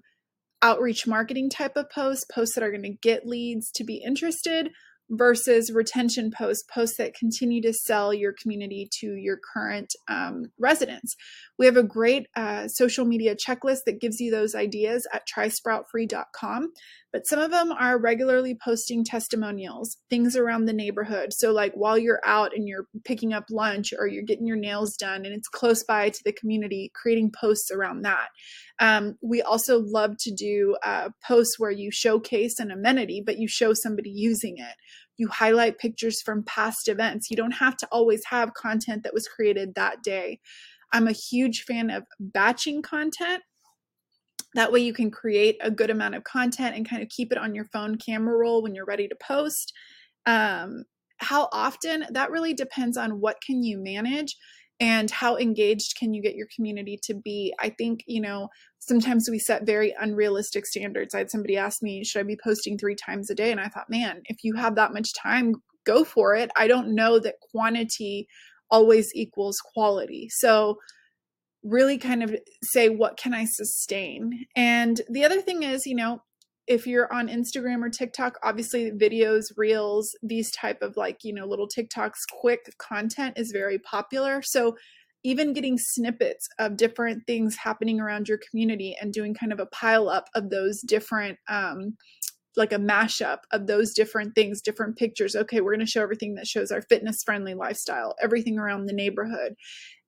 outreach 0.61 1.05
marketing 1.05 1.49
type 1.49 1.75
of 1.75 1.89
posts, 1.89 2.25
posts 2.33 2.55
that 2.55 2.63
are 2.63 2.71
going 2.71 2.83
to 2.83 2.97
get 3.01 3.27
leads 3.27 3.71
to 3.71 3.83
be 3.83 4.01
interested, 4.05 4.69
versus 5.11 5.71
retention 5.71 6.31
posts, 6.31 6.63
posts 6.73 6.97
that 6.97 7.13
continue 7.13 7.61
to 7.61 7.73
sell 7.73 8.13
your 8.13 8.33
community 8.33 8.87
to 8.99 9.15
your 9.15 9.37
current 9.53 9.93
um, 10.07 10.45
residents. 10.57 11.15
We 11.59 11.65
have 11.65 11.77
a 11.77 11.83
great 11.83 12.27
uh, 12.35 12.69
social 12.69 13.05
media 13.05 13.35
checklist 13.35 13.79
that 13.85 13.99
gives 13.99 14.21
you 14.21 14.31
those 14.31 14.55
ideas 14.55 15.05
at 15.13 15.27
trysproutfree.com. 15.27 16.71
But 17.11 17.27
some 17.27 17.39
of 17.39 17.51
them 17.51 17.73
are 17.73 17.99
regularly 17.99 18.57
posting 18.63 19.03
testimonials, 19.03 19.97
things 20.09 20.37
around 20.37 20.65
the 20.65 20.73
neighborhood. 20.73 21.33
So, 21.33 21.51
like 21.51 21.73
while 21.73 21.97
you're 21.97 22.21
out 22.25 22.55
and 22.55 22.69
you're 22.69 22.85
picking 23.03 23.33
up 23.33 23.43
lunch 23.51 23.93
or 23.97 24.07
you're 24.07 24.23
getting 24.23 24.47
your 24.47 24.55
nails 24.55 24.95
done 24.95 25.25
and 25.25 25.33
it's 25.33 25.49
close 25.49 25.83
by 25.83 26.09
to 26.09 26.21
the 26.23 26.31
community, 26.31 26.89
creating 26.95 27.33
posts 27.37 27.69
around 27.69 28.03
that. 28.03 28.29
Um, 28.79 29.17
we 29.21 29.41
also 29.41 29.79
love 29.79 30.15
to 30.21 30.33
do 30.33 30.77
uh, 30.83 31.09
posts 31.24 31.59
where 31.59 31.69
you 31.69 31.91
showcase 31.91 32.59
an 32.59 32.71
amenity, 32.71 33.21
but 33.24 33.38
you 33.38 33.47
show 33.47 33.74
somebody 33.74 34.09
using 34.09 34.57
it 34.57 34.75
you 35.21 35.27
highlight 35.27 35.77
pictures 35.77 36.19
from 36.19 36.43
past 36.43 36.89
events. 36.89 37.29
You 37.29 37.37
don't 37.37 37.51
have 37.51 37.77
to 37.77 37.87
always 37.91 38.25
have 38.25 38.55
content 38.55 39.03
that 39.03 39.13
was 39.13 39.27
created 39.27 39.75
that 39.75 40.01
day. 40.01 40.39
I'm 40.91 41.07
a 41.07 41.11
huge 41.11 41.61
fan 41.61 41.91
of 41.91 42.05
batching 42.19 42.81
content. 42.81 43.43
That 44.55 44.71
way, 44.71 44.79
you 44.79 44.93
can 44.93 45.11
create 45.11 45.57
a 45.61 45.69
good 45.69 45.91
amount 45.91 46.15
of 46.15 46.23
content 46.23 46.75
and 46.75 46.89
kind 46.89 47.03
of 47.03 47.09
keep 47.09 47.31
it 47.31 47.37
on 47.37 47.53
your 47.53 47.65
phone 47.65 47.99
camera 47.99 48.35
roll 48.35 48.63
when 48.63 48.73
you're 48.73 48.83
ready 48.83 49.07
to 49.07 49.15
post. 49.15 49.71
Um, 50.25 50.85
how 51.17 51.47
often? 51.53 52.05
That 52.09 52.31
really 52.31 52.55
depends 52.55 52.97
on 52.97 53.21
what 53.21 53.37
can 53.45 53.61
you 53.61 53.77
manage 53.77 54.35
and 54.81 55.11
how 55.11 55.38
engaged 55.38 55.95
can 55.97 56.11
you 56.13 56.23
get 56.23 56.35
your 56.35 56.47
community 56.53 57.00
to 57.03 57.13
be? 57.13 57.53
I 57.59 57.69
think 57.69 58.03
you 58.07 58.19
know 58.19 58.50
sometimes 58.79 59.29
we 59.29 59.39
set 59.39 59.65
very 59.65 59.95
unrealistic 59.97 60.65
standards. 60.65 61.13
I 61.15 61.19
had 61.19 61.31
somebody 61.31 61.55
ask 61.55 61.81
me 61.81 62.03
should 62.03 62.19
i 62.19 62.23
be 62.23 62.38
posting 62.43 62.77
three 62.77 62.95
times 62.95 63.29
a 63.29 63.35
day? 63.35 63.51
And 63.51 63.61
i 63.61 63.67
thought 63.67 63.89
man 63.89 64.21
if 64.25 64.38
you 64.43 64.55
have 64.55 64.75
that 64.75 64.93
much 64.93 65.13
time 65.13 65.55
go 65.85 66.03
for 66.03 66.35
it. 66.35 66.51
I 66.55 66.67
don't 66.67 66.93
know 66.93 67.19
that 67.19 67.35
quantity 67.51 68.27
always 68.69 69.11
equals 69.15 69.57
quality. 69.73 70.27
So 70.29 70.77
really 71.63 71.97
kind 71.97 72.23
of 72.23 72.35
say 72.63 72.89
what 72.89 73.17
can 73.17 73.33
i 73.35 73.45
sustain? 73.45 74.45
And 74.55 75.00
the 75.09 75.23
other 75.23 75.41
thing 75.41 75.63
is 75.63 75.85
you 75.85 75.95
know 75.95 76.23
if 76.68 76.88
you're 76.88 77.12
on 77.13 77.27
Instagram 77.27 77.84
or 77.84 77.89
TikTok, 77.89 78.38
obviously 78.44 78.91
videos, 78.91 79.51
reels, 79.58 80.15
these 80.22 80.51
type 80.51 80.82
of 80.82 80.96
like, 80.96 81.24
you 81.24 81.34
know, 81.34 81.46
little 81.46 81.68
TikToks, 81.68 82.20
quick 82.32 82.74
content 82.77 83.38
is 83.38 83.51
very 83.51 83.80
popular. 83.80 84.41
So 84.41 84.75
even 85.24 85.53
getting 85.53 85.77
snippets 85.77 86.48
of 86.60 86.77
different 86.77 87.25
things 87.27 87.56
happening 87.56 88.00
around 88.00 88.27
your 88.27 88.39
community 88.50 88.96
and 89.00 89.13
doing 89.13 89.34
kind 89.34 89.51
of 89.51 89.60
a 89.60 89.68
pile 89.68 90.10
up 90.10 90.30
of 90.34 90.50
those 90.50 90.82
different 90.82 91.38
um 91.48 91.96
like 92.58 92.74
a 92.74 92.77
mashup 92.77 93.39
of 93.53 93.65
those 93.65 93.94
different 93.94 94.36
things, 94.36 94.62
different 94.62 94.98
pictures. 94.98 95.38
Okay, 95.38 95.62
we're 95.62 95.74
going 95.74 95.86
to 95.86 95.89
show 95.89 96.01
everything 96.01 96.36
that 96.36 96.48
shows 96.48 96.70
our 96.70 96.82
fitness 96.82 97.24
friendly 97.24 97.53
lifestyle, 97.53 98.13
everything 98.22 98.60
around 98.60 98.88
the 98.88 98.94
neighborhood 98.94 99.56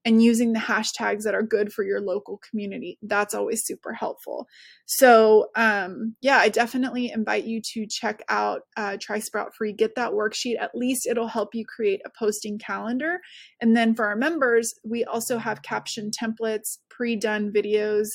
and 0.05 0.21
using 0.21 0.51
the 0.51 0.59
hashtags 0.59 1.23
that 1.23 1.33
are 1.33 1.43
good 1.43 1.71
for 1.71 1.83
your 1.83 2.01
local 2.01 2.39
community. 2.49 2.97
That's 3.01 3.33
always 3.33 3.65
super 3.65 3.93
helpful. 3.93 4.47
So, 4.85 5.47
um, 5.55 6.15
yeah, 6.21 6.37
I 6.37 6.49
definitely 6.49 7.11
invite 7.11 7.45
you 7.45 7.61
to 7.73 7.85
check 7.87 8.21
out 8.27 8.61
uh, 8.75 8.97
Try 8.99 9.19
Sprout 9.19 9.55
Free. 9.55 9.71
Get 9.71 9.95
that 9.95 10.11
worksheet. 10.11 10.59
At 10.59 10.75
least 10.75 11.07
it'll 11.07 11.27
help 11.27 11.55
you 11.55 11.65
create 11.65 12.01
a 12.05 12.11
posting 12.17 12.57
calendar. 12.57 13.19
And 13.61 13.75
then 13.75 13.95
for 13.95 14.05
our 14.05 14.15
members, 14.17 14.73
we 14.83 15.05
also 15.05 15.37
have 15.37 15.61
caption 15.61 16.11
templates, 16.11 16.79
pre 16.89 17.15
done 17.15 17.51
videos, 17.51 18.09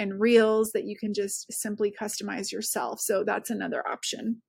and 0.00 0.20
reels 0.20 0.72
that 0.72 0.84
you 0.84 0.96
can 0.96 1.14
just 1.14 1.52
simply 1.52 1.92
customize 1.92 2.50
yourself. 2.50 3.00
So, 3.00 3.22
that's 3.22 3.50
another 3.50 3.86
option. 3.86 4.42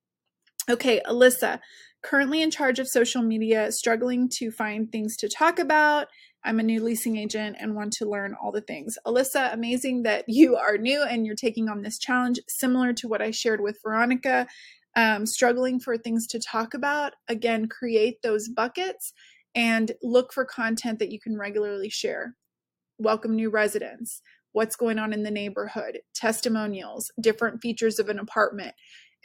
Okay, 0.70 1.02
Alyssa, 1.08 1.60
currently 2.04 2.44
in 2.44 2.52
charge 2.52 2.78
of 2.78 2.88
social 2.88 3.24
media, 3.24 3.72
struggling 3.72 4.30
to 4.34 4.52
find 4.52 4.92
things 4.92 5.18
to 5.18 5.28
talk 5.28 5.58
about 5.58 6.08
I'm 6.44 6.60
a 6.60 6.64
new 6.64 6.84
leasing 6.84 7.18
agent 7.18 7.58
and 7.60 7.76
want 7.76 7.94
to 7.94 8.10
learn 8.10 8.36
all 8.42 8.52
the 8.52 8.62
things. 8.62 8.98
Alyssa, 9.06 9.54
amazing 9.54 10.04
that 10.04 10.24
you 10.28 10.56
are 10.56 10.78
new 10.78 11.04
and 11.04 11.26
you're 11.26 11.36
taking 11.36 11.68
on 11.68 11.82
this 11.82 12.00
challenge, 12.00 12.40
similar 12.48 12.94
to 12.94 13.08
what 13.08 13.22
I 13.22 13.32
shared 13.32 13.62
with 13.62 13.80
Veronica. 13.84 14.48
Um, 14.96 15.26
struggling 15.26 15.80
for 15.80 15.98
things 15.98 16.26
to 16.28 16.40
talk 16.40 16.74
about, 16.74 17.14
again, 17.28 17.68
create 17.68 18.22
those 18.24 18.50
buckets 18.50 19.14
and 19.54 19.92
look 20.02 20.34
for 20.34 20.46
content 20.46 21.00
that 21.00 21.12
you 21.12 21.20
can 21.20 21.38
regularly 21.38 21.90
share. 21.90 22.36
Welcome 22.98 23.36
new 23.36 23.50
residents, 23.50 24.22
what's 24.52 24.76
going 24.76 24.98
on 24.98 25.14
in 25.14 25.24
the 25.24 25.32
neighborhood, 25.32 26.00
testimonials, 26.16 27.12
different 27.22 27.62
features 27.62 28.00
of 28.00 28.10
an 28.10 28.20
apartment. 28.20 28.74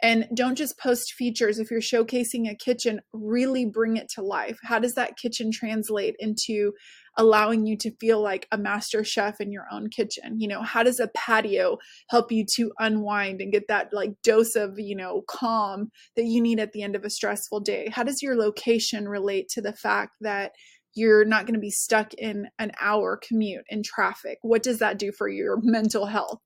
And 0.02 0.26
don't 0.34 0.56
just 0.56 0.78
post 0.78 1.14
features. 1.14 1.58
If 1.58 1.70
you're 1.70 1.80
showcasing 1.80 2.50
a 2.50 2.54
kitchen, 2.54 3.00
really 3.12 3.64
bring 3.64 3.96
it 3.96 4.08
to 4.14 4.22
life. 4.22 4.58
How 4.62 4.78
does 4.78 4.94
that 4.94 5.16
kitchen 5.16 5.50
translate 5.50 6.16
into 6.18 6.72
allowing 7.16 7.66
you 7.66 7.76
to 7.78 7.94
feel 8.00 8.20
like 8.20 8.46
a 8.50 8.58
master 8.58 9.04
chef 9.04 9.40
in 9.40 9.52
your 9.52 9.66
own 9.70 9.88
kitchen 9.88 10.40
you 10.40 10.48
know 10.48 10.62
how 10.62 10.82
does 10.82 11.00
a 11.00 11.08
patio 11.14 11.78
help 12.08 12.32
you 12.32 12.44
to 12.44 12.72
unwind 12.78 13.40
and 13.40 13.52
get 13.52 13.68
that 13.68 13.88
like 13.92 14.10
dose 14.22 14.56
of 14.56 14.78
you 14.78 14.96
know 14.96 15.22
calm 15.28 15.90
that 16.16 16.24
you 16.24 16.40
need 16.40 16.58
at 16.58 16.72
the 16.72 16.82
end 16.82 16.96
of 16.96 17.04
a 17.04 17.10
stressful 17.10 17.60
day 17.60 17.88
how 17.92 18.02
does 18.02 18.22
your 18.22 18.36
location 18.36 19.08
relate 19.08 19.48
to 19.48 19.60
the 19.60 19.72
fact 19.72 20.16
that 20.20 20.52
you're 20.96 21.24
not 21.24 21.44
going 21.44 21.54
to 21.54 21.60
be 21.60 21.70
stuck 21.70 22.14
in 22.14 22.46
an 22.58 22.72
hour 22.80 23.16
commute 23.16 23.64
in 23.68 23.82
traffic 23.82 24.38
what 24.42 24.62
does 24.62 24.78
that 24.78 24.98
do 24.98 25.12
for 25.12 25.28
your 25.28 25.58
mental 25.62 26.06
health 26.06 26.40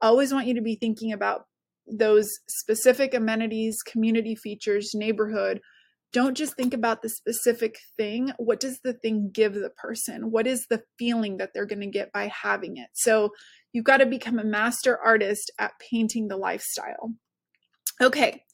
I 0.00 0.08
always 0.08 0.32
want 0.34 0.46
you 0.46 0.54
to 0.54 0.62
be 0.62 0.76
thinking 0.76 1.12
about 1.12 1.46
those 1.86 2.30
specific 2.48 3.14
amenities 3.14 3.82
community 3.82 4.34
features 4.34 4.92
neighborhood 4.94 5.60
don't 6.14 6.36
just 6.36 6.54
think 6.54 6.72
about 6.72 7.02
the 7.02 7.08
specific 7.08 7.76
thing. 7.96 8.30
What 8.38 8.60
does 8.60 8.78
the 8.84 8.92
thing 8.92 9.30
give 9.34 9.54
the 9.54 9.70
person? 9.70 10.30
What 10.30 10.46
is 10.46 10.68
the 10.70 10.84
feeling 10.96 11.38
that 11.38 11.50
they're 11.52 11.66
going 11.66 11.80
to 11.80 11.88
get 11.88 12.12
by 12.12 12.28
having 12.28 12.76
it? 12.76 12.86
So 12.92 13.30
you've 13.72 13.84
got 13.84 13.96
to 13.96 14.06
become 14.06 14.38
a 14.38 14.44
master 14.44 14.96
artist 14.96 15.50
at 15.58 15.72
painting 15.80 16.28
the 16.28 16.36
lifestyle. 16.36 17.10
Okay, 18.00 18.44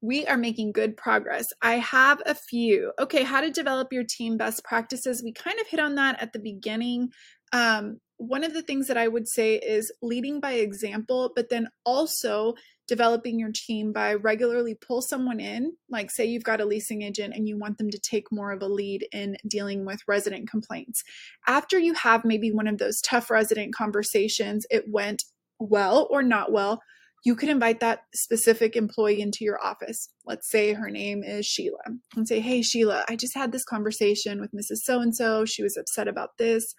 we 0.00 0.24
are 0.26 0.36
making 0.36 0.70
good 0.70 0.96
progress. 0.96 1.46
I 1.60 1.74
have 1.74 2.22
a 2.26 2.34
few. 2.34 2.92
Okay, 3.00 3.24
how 3.24 3.40
to 3.40 3.50
develop 3.50 3.88
your 3.92 4.04
team 4.08 4.36
best 4.36 4.62
practices. 4.62 5.20
We 5.22 5.32
kind 5.32 5.58
of 5.58 5.66
hit 5.66 5.80
on 5.80 5.96
that 5.96 6.22
at 6.22 6.32
the 6.32 6.38
beginning. 6.38 7.08
Um, 7.52 7.98
one 8.20 8.44
of 8.44 8.52
the 8.52 8.62
things 8.62 8.86
that 8.88 8.98
I 8.98 9.08
would 9.08 9.26
say 9.26 9.54
is 9.56 9.90
leading 10.02 10.40
by 10.40 10.52
example, 10.52 11.32
but 11.34 11.48
then 11.48 11.68
also 11.86 12.54
developing 12.86 13.38
your 13.38 13.50
team 13.54 13.92
by 13.92 14.12
regularly 14.12 14.74
pull 14.74 15.00
someone 15.00 15.38
in 15.38 15.72
like 15.88 16.10
say 16.10 16.24
you've 16.24 16.42
got 16.42 16.60
a 16.60 16.64
leasing 16.64 17.02
agent 17.02 17.32
and 17.34 17.48
you 17.48 17.56
want 17.56 17.78
them 17.78 17.88
to 17.88 18.00
take 18.00 18.32
more 18.32 18.50
of 18.50 18.62
a 18.62 18.66
lead 18.66 19.06
in 19.12 19.36
dealing 19.46 19.86
with 19.86 20.00
resident 20.08 20.50
complaints 20.50 21.04
after 21.46 21.78
you 21.78 21.94
have 21.94 22.24
maybe 22.24 22.50
one 22.50 22.66
of 22.66 22.78
those 22.78 23.00
tough 23.00 23.30
resident 23.30 23.72
conversations 23.72 24.66
it 24.70 24.86
went 24.88 25.22
well 25.60 26.08
or 26.10 26.20
not 26.20 26.50
well 26.50 26.82
you 27.24 27.36
could 27.36 27.48
invite 27.48 27.80
that 27.80 28.00
specific 28.14 28.76
employee 28.76 29.20
into 29.20 29.44
your 29.44 29.62
office. 29.62 30.08
Let's 30.24 30.50
say 30.50 30.72
her 30.72 30.90
name 30.90 31.22
is 31.22 31.44
Sheila 31.44 31.82
and 32.16 32.26
say, 32.26 32.40
Hey, 32.40 32.62
Sheila, 32.62 33.04
I 33.08 33.16
just 33.16 33.34
had 33.36 33.52
this 33.52 33.64
conversation 33.64 34.40
with 34.40 34.52
Mrs. 34.52 34.78
So 34.84 35.00
and 35.00 35.14
so. 35.14 35.44
She 35.44 35.62
was 35.62 35.76
upset 35.76 36.08
about 36.08 36.38
this. 36.38 36.74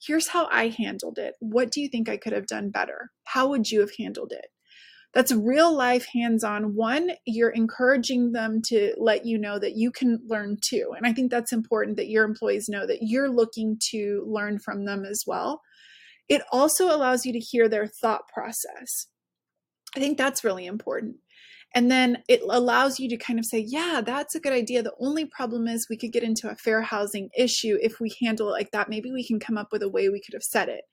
Here's 0.00 0.28
how 0.28 0.48
I 0.50 0.68
handled 0.68 1.18
it. 1.18 1.34
What 1.40 1.70
do 1.70 1.80
you 1.80 1.88
think 1.88 2.08
I 2.08 2.16
could 2.16 2.32
have 2.32 2.46
done 2.46 2.70
better? 2.70 3.10
How 3.24 3.48
would 3.48 3.70
you 3.70 3.80
have 3.80 3.92
handled 3.98 4.32
it? 4.32 4.46
that's 5.14 5.32
real 5.32 5.74
life 5.74 6.06
hands 6.12 6.44
on. 6.44 6.74
One, 6.74 7.12
you're 7.24 7.50
encouraging 7.50 8.32
them 8.32 8.60
to 8.66 8.94
let 8.98 9.24
you 9.24 9.38
know 9.38 9.58
that 9.58 9.76
you 9.76 9.90
can 9.90 10.20
learn 10.26 10.58
too. 10.60 10.92
And 10.96 11.06
I 11.06 11.12
think 11.12 11.30
that's 11.30 11.52
important 11.52 11.96
that 11.96 12.08
your 12.08 12.24
employees 12.24 12.68
know 12.68 12.86
that 12.86 12.98
you're 13.00 13.30
looking 13.30 13.78
to 13.90 14.24
learn 14.28 14.58
from 14.58 14.84
them 14.84 15.04
as 15.04 15.24
well. 15.26 15.62
It 16.28 16.42
also 16.52 16.94
allows 16.94 17.24
you 17.24 17.32
to 17.32 17.38
hear 17.38 17.68
their 17.68 17.86
thought 17.86 18.28
process. 18.32 19.06
I 19.96 20.00
think 20.00 20.18
that's 20.18 20.44
really 20.44 20.66
important. 20.66 21.16
And 21.74 21.90
then 21.90 22.22
it 22.28 22.40
allows 22.48 22.98
you 22.98 23.08
to 23.10 23.16
kind 23.16 23.38
of 23.38 23.44
say, 23.44 23.64
yeah, 23.66 24.00
that's 24.04 24.34
a 24.34 24.40
good 24.40 24.52
idea. 24.52 24.82
The 24.82 24.94
only 25.00 25.26
problem 25.26 25.68
is 25.68 25.86
we 25.88 25.98
could 25.98 26.12
get 26.12 26.22
into 26.22 26.48
a 26.50 26.56
fair 26.56 26.80
housing 26.80 27.28
issue 27.36 27.76
if 27.82 28.00
we 28.00 28.14
handle 28.22 28.48
it 28.48 28.52
like 28.52 28.70
that. 28.72 28.88
Maybe 28.88 29.12
we 29.12 29.26
can 29.26 29.38
come 29.38 29.58
up 29.58 29.68
with 29.70 29.82
a 29.82 29.88
way 29.88 30.08
we 30.08 30.20
could 30.20 30.34
have 30.34 30.42
said 30.42 30.68
it. 30.68 30.84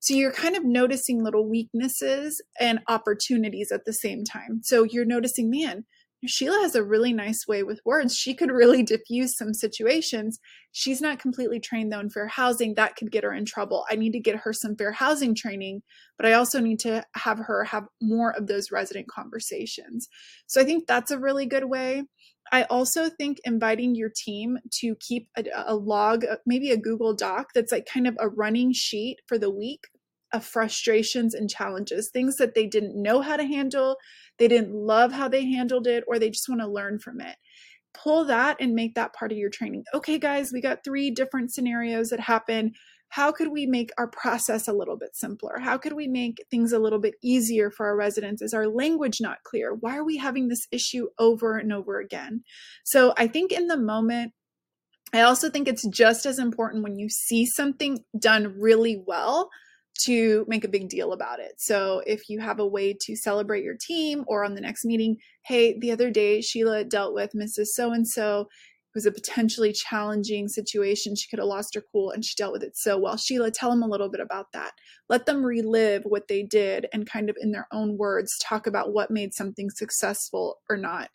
So 0.00 0.14
you're 0.14 0.32
kind 0.32 0.54
of 0.54 0.64
noticing 0.64 1.24
little 1.24 1.48
weaknesses 1.48 2.42
and 2.60 2.80
opportunities 2.88 3.72
at 3.72 3.84
the 3.84 3.92
same 3.92 4.22
time. 4.24 4.60
So 4.62 4.84
you're 4.84 5.04
noticing, 5.04 5.50
man, 5.50 5.86
Sheila 6.26 6.58
has 6.62 6.74
a 6.74 6.82
really 6.82 7.12
nice 7.12 7.46
way 7.46 7.62
with 7.62 7.80
words. 7.84 8.16
She 8.16 8.34
could 8.34 8.50
really 8.50 8.82
diffuse 8.82 9.36
some 9.36 9.54
situations. 9.54 10.40
She's 10.72 11.00
not 11.00 11.20
completely 11.20 11.60
trained 11.60 11.92
though 11.92 12.00
in 12.00 12.10
fair 12.10 12.26
housing. 12.26 12.74
That 12.74 12.96
could 12.96 13.12
get 13.12 13.24
her 13.24 13.32
in 13.32 13.44
trouble. 13.44 13.84
I 13.90 13.94
need 13.94 14.12
to 14.12 14.20
get 14.20 14.36
her 14.36 14.52
some 14.52 14.74
fair 14.74 14.90
housing 14.90 15.34
training, 15.34 15.82
but 16.16 16.26
I 16.26 16.32
also 16.32 16.60
need 16.60 16.80
to 16.80 17.04
have 17.14 17.38
her 17.38 17.62
have 17.64 17.86
more 18.02 18.32
of 18.32 18.48
those 18.48 18.72
resident 18.72 19.06
conversations. 19.08 20.08
So 20.46 20.60
I 20.60 20.64
think 20.64 20.86
that's 20.86 21.12
a 21.12 21.18
really 21.18 21.46
good 21.46 21.64
way. 21.64 22.02
I 22.50 22.64
also 22.64 23.10
think 23.10 23.38
inviting 23.44 23.94
your 23.94 24.10
team 24.14 24.58
to 24.80 24.96
keep 24.96 25.28
a, 25.36 25.44
a 25.66 25.74
log, 25.74 26.24
maybe 26.46 26.70
a 26.70 26.76
Google 26.76 27.14
Doc 27.14 27.50
that's 27.54 27.70
like 27.70 27.86
kind 27.86 28.06
of 28.06 28.16
a 28.18 28.28
running 28.28 28.72
sheet 28.72 29.18
for 29.26 29.38
the 29.38 29.50
week 29.50 29.84
of 30.32 30.44
frustrations 30.44 31.34
and 31.34 31.48
challenges, 31.48 32.10
things 32.10 32.36
that 32.36 32.54
they 32.54 32.66
didn't 32.66 33.00
know 33.00 33.20
how 33.20 33.36
to 33.36 33.44
handle, 33.44 33.96
they 34.38 34.48
didn't 34.48 34.74
love 34.74 35.12
how 35.12 35.28
they 35.28 35.44
handled 35.44 35.86
it, 35.86 36.04
or 36.06 36.18
they 36.18 36.30
just 36.30 36.48
want 36.48 36.60
to 36.60 36.68
learn 36.68 36.98
from 36.98 37.20
it. 37.20 37.36
Pull 37.94 38.24
that 38.26 38.56
and 38.60 38.74
make 38.74 38.94
that 38.94 39.14
part 39.14 39.32
of 39.32 39.38
your 39.38 39.50
training. 39.50 39.84
Okay, 39.94 40.18
guys, 40.18 40.52
we 40.52 40.60
got 40.60 40.84
three 40.84 41.10
different 41.10 41.52
scenarios 41.52 42.10
that 42.10 42.20
happen. 42.20 42.72
How 43.10 43.32
could 43.32 43.48
we 43.48 43.66
make 43.66 43.90
our 43.96 44.08
process 44.08 44.68
a 44.68 44.74
little 44.74 44.98
bit 44.98 45.16
simpler? 45.16 45.58
How 45.58 45.78
could 45.78 45.94
we 45.94 46.06
make 46.06 46.44
things 46.50 46.72
a 46.72 46.78
little 46.78 47.00
bit 47.00 47.14
easier 47.22 47.70
for 47.70 47.86
our 47.86 47.96
residents? 47.96 48.42
Is 48.42 48.52
our 48.52 48.66
language 48.66 49.18
not 49.20 49.42
clear? 49.44 49.74
Why 49.74 49.96
are 49.96 50.04
we 50.04 50.18
having 50.18 50.48
this 50.48 50.66
issue 50.70 51.08
over 51.18 51.56
and 51.56 51.72
over 51.72 51.98
again? 51.98 52.42
So 52.84 53.14
I 53.16 53.26
think 53.26 53.50
in 53.50 53.66
the 53.66 53.78
moment, 53.78 54.32
I 55.14 55.22
also 55.22 55.48
think 55.48 55.68
it's 55.68 55.86
just 55.88 56.26
as 56.26 56.38
important 56.38 56.82
when 56.82 56.98
you 56.98 57.08
see 57.08 57.46
something 57.46 58.04
done 58.18 58.54
really 58.58 59.02
well 59.06 59.48
to 59.98 60.44
make 60.48 60.64
a 60.64 60.68
big 60.68 60.88
deal 60.88 61.12
about 61.12 61.40
it. 61.40 61.54
So 61.58 62.02
if 62.06 62.28
you 62.28 62.40
have 62.40 62.60
a 62.60 62.66
way 62.66 62.96
to 63.00 63.16
celebrate 63.16 63.64
your 63.64 63.76
team 63.76 64.24
or 64.26 64.44
on 64.44 64.54
the 64.54 64.60
next 64.60 64.84
meeting, 64.84 65.16
hey, 65.44 65.78
the 65.78 65.90
other 65.90 66.10
day 66.10 66.40
Sheila 66.40 66.84
dealt 66.84 67.14
with 67.14 67.32
Mrs. 67.34 67.68
So 67.68 67.92
and 67.92 68.06
so. 68.06 68.48
It 68.88 68.94
was 68.94 69.06
a 69.06 69.12
potentially 69.12 69.74
challenging 69.74 70.48
situation. 70.48 71.14
She 71.14 71.28
could 71.28 71.38
have 71.38 71.46
lost 71.46 71.74
her 71.74 71.84
cool 71.92 72.10
and 72.10 72.24
she 72.24 72.34
dealt 72.36 72.52
with 72.52 72.62
it 72.62 72.74
so 72.74 72.96
well. 72.98 73.18
Sheila, 73.18 73.50
tell 73.50 73.68
them 73.68 73.82
a 73.82 73.86
little 73.86 74.08
bit 74.08 74.20
about 74.20 74.46
that. 74.54 74.72
Let 75.10 75.26
them 75.26 75.44
relive 75.44 76.04
what 76.04 76.26
they 76.26 76.42
did 76.42 76.86
and 76.94 77.08
kind 77.08 77.28
of 77.28 77.36
in 77.38 77.52
their 77.52 77.68
own 77.70 77.98
words 77.98 78.38
talk 78.38 78.66
about 78.66 78.94
what 78.94 79.10
made 79.10 79.34
something 79.34 79.68
successful 79.68 80.60
or 80.70 80.78
not. 80.78 81.10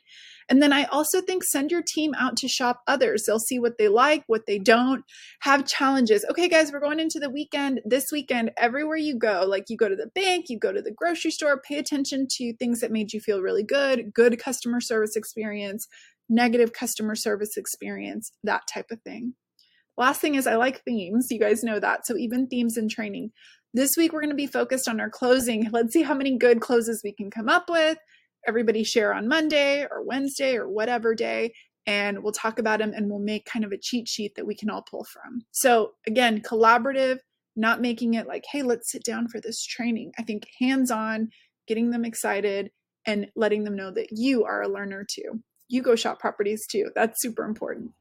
And 0.50 0.62
then 0.62 0.74
I 0.74 0.84
also 0.86 1.22
think 1.22 1.44
send 1.44 1.72
your 1.72 1.84
team 1.86 2.14
out 2.18 2.38
to 2.38 2.48
shop 2.48 2.82
others. 2.88 3.24
They'll 3.26 3.40
see 3.40 3.60
what 3.60 3.78
they 3.78 3.88
like, 3.88 4.24
what 4.28 4.46
they 4.46 4.60
don't, 4.60 5.04
have 5.42 5.66
challenges. 5.66 6.26
Okay, 6.30 6.48
guys, 6.48 6.72
we're 6.72 6.80
going 6.80 7.00
into 7.00 7.20
the 7.20 7.30
weekend. 7.30 7.82
This 7.86 8.06
weekend, 8.12 8.52
everywhere 8.58 8.98
you 8.98 9.18
go, 9.18 9.46
like 9.48 9.66
you 9.70 9.78
go 9.78 9.90
to 9.90 9.96
the 9.96 10.12
bank, 10.14 10.46
you 10.50 10.60
go 10.60 10.72
to 10.72 10.82
the 10.82 10.92
grocery 10.92 11.32
store, 11.32 11.62
pay 11.62 11.78
attention 11.78 12.28
to 12.38 12.54
things 12.58 12.80
that 12.80 12.92
made 12.92 13.14
you 13.14 13.20
feel 13.20 13.42
really 13.42 13.64
good, 13.64 14.14
good 14.14 14.40
customer 14.40 14.82
service 14.82 15.16
experience, 15.16 15.88
negative 16.30 16.74
customer 16.74 17.16
service 17.16 17.58
experience, 17.58 18.32
that 18.44 18.64
type 18.72 18.92
of 18.92 19.02
thing. 19.02 19.34
Last 19.98 20.22
thing 20.22 20.36
is, 20.36 20.48
I 20.48 20.56
like 20.56 20.84
themes. 20.84 21.28
You 21.30 21.40
guys 21.40 21.64
know 21.64 21.80
that. 21.80 22.06
So, 22.06 22.18
even 22.18 22.48
themes 22.48 22.78
in 22.78 22.90
training. 22.90 23.32
This 23.76 23.92
week, 23.98 24.12
we're 24.12 24.22
going 24.22 24.30
to 24.30 24.36
be 24.36 24.48
focused 24.48 24.88
on 24.88 25.00
our 25.00 25.10
closing. 25.10 25.70
Let's 25.72 25.94
see 25.94 26.04
how 26.04 26.16
many 26.16 26.38
good 26.38 26.62
closes 26.62 27.02
we 27.04 27.14
can 27.14 27.30
come 27.30 27.50
up 27.50 27.70
with 27.70 27.98
everybody 28.48 28.84
share 28.84 29.14
on 29.14 29.28
Monday 29.28 29.86
or 29.90 30.04
Wednesday 30.04 30.56
or 30.56 30.70
whatever 30.70 31.16
day, 31.16 31.54
and 31.86 32.24
we'll 32.24 32.32
talk 32.32 32.60
about 32.60 32.80
them 32.80 32.94
and 32.96 33.10
we'll 33.10 33.20
make 33.20 33.46
kind 33.46 33.66
of 33.66 33.72
a 33.72 33.78
cheat 33.78 34.08
sheet 34.08 34.36
that 34.36 34.48
we 34.48 34.56
can 34.56 34.70
all 34.70 34.84
pull 34.90 35.06
from. 35.06 35.42
So, 35.52 35.92
again, 36.08 36.42
collaborative, 36.42 37.20
not 37.56 37.82
making 37.82 38.14
it 38.14 38.28
like, 38.28 38.46
hey, 38.52 38.64
let's 38.64 38.92
sit 38.92 39.04
down 39.04 39.28
for 39.28 39.40
this 39.42 39.64
training. 39.66 40.12
I 40.18 40.24
think 40.24 40.48
hands 40.60 40.92
on, 40.92 41.30
getting 41.68 41.92
them 41.92 42.06
excited, 42.06 42.72
and 43.06 43.28
letting 43.36 43.64
them 43.64 43.76
know 43.76 43.92
that 43.92 44.08
you 44.12 44.46
are 44.46 44.62
a 44.62 44.70
learner 44.70 45.06
too. 45.10 45.42
You 45.68 45.82
go 45.82 45.96
shop 45.96 46.20
properties 46.20 46.66
too. 46.70 46.90
That's 46.96 47.22
super 47.22 47.44
important. 47.44 47.92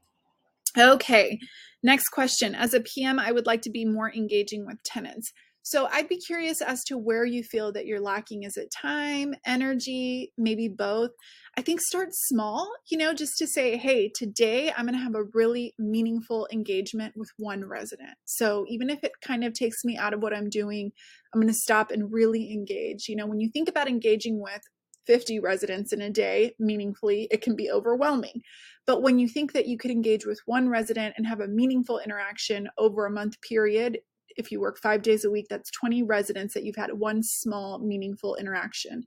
Okay, 0.77 1.39
next 1.83 2.09
question. 2.09 2.55
As 2.55 2.73
a 2.73 2.81
PM, 2.81 3.19
I 3.19 3.31
would 3.31 3.45
like 3.45 3.61
to 3.63 3.69
be 3.69 3.85
more 3.85 4.11
engaging 4.11 4.65
with 4.65 4.81
tenants. 4.83 5.31
So 5.65 5.87
I'd 5.89 6.09
be 6.09 6.17
curious 6.17 6.61
as 6.61 6.83
to 6.85 6.97
where 6.97 7.23
you 7.23 7.41
feel 7.41 7.71
that 7.71 7.85
you're 7.85 8.01
lacking. 8.01 8.43
Is 8.43 8.57
it 8.57 8.69
time, 8.69 9.33
energy, 9.45 10.33
maybe 10.37 10.67
both? 10.67 11.11
I 11.57 11.61
think 11.61 11.79
start 11.79 12.09
small, 12.11 12.69
you 12.91 12.97
know, 12.97 13.13
just 13.13 13.37
to 13.37 13.47
say, 13.47 13.77
hey, 13.77 14.11
today 14.13 14.73
I'm 14.75 14.85
going 14.85 14.97
to 14.97 15.03
have 15.03 15.15
a 15.15 15.23
really 15.33 15.73
meaningful 15.79 16.49
engagement 16.51 17.13
with 17.15 17.29
one 17.37 17.63
resident. 17.63 18.11
So 18.25 18.65
even 18.67 18.89
if 18.89 19.05
it 19.05 19.13
kind 19.21 19.45
of 19.45 19.53
takes 19.53 19.85
me 19.85 19.97
out 19.97 20.13
of 20.13 20.21
what 20.21 20.35
I'm 20.35 20.49
doing, 20.49 20.91
I'm 21.33 21.39
going 21.39 21.53
to 21.53 21.59
stop 21.59 21.91
and 21.91 22.11
really 22.11 22.51
engage. 22.51 23.07
You 23.07 23.15
know, 23.15 23.25
when 23.25 23.39
you 23.39 23.49
think 23.49 23.69
about 23.69 23.87
engaging 23.87 24.41
with 24.41 24.61
50 25.07 25.39
residents 25.39 25.93
in 25.93 26.01
a 26.01 26.09
day 26.09 26.55
meaningfully, 26.59 27.29
it 27.31 27.41
can 27.41 27.55
be 27.55 27.71
overwhelming. 27.71 28.41
But 28.85 29.01
when 29.01 29.17
you 29.17 29.29
think 29.29 29.53
that 29.53 29.67
you 29.67 29.77
could 29.77 29.91
engage 29.91 30.25
with 30.25 30.41
one 30.45 30.67
resident 30.67 31.15
and 31.17 31.25
have 31.25 31.39
a 31.39 31.47
meaningful 31.47 31.99
interaction 31.99 32.67
over 32.77 33.05
a 33.05 33.11
month 33.11 33.39
period, 33.41 33.99
if 34.35 34.51
you 34.51 34.59
work 34.59 34.77
five 34.81 35.01
days 35.01 35.25
a 35.25 35.31
week, 35.31 35.47
that's 35.49 35.71
20 35.71 36.03
residents 36.03 36.53
that 36.53 36.63
you've 36.63 36.75
had 36.75 36.99
one 36.99 37.21
small, 37.23 37.79
meaningful 37.79 38.35
interaction. 38.35 39.03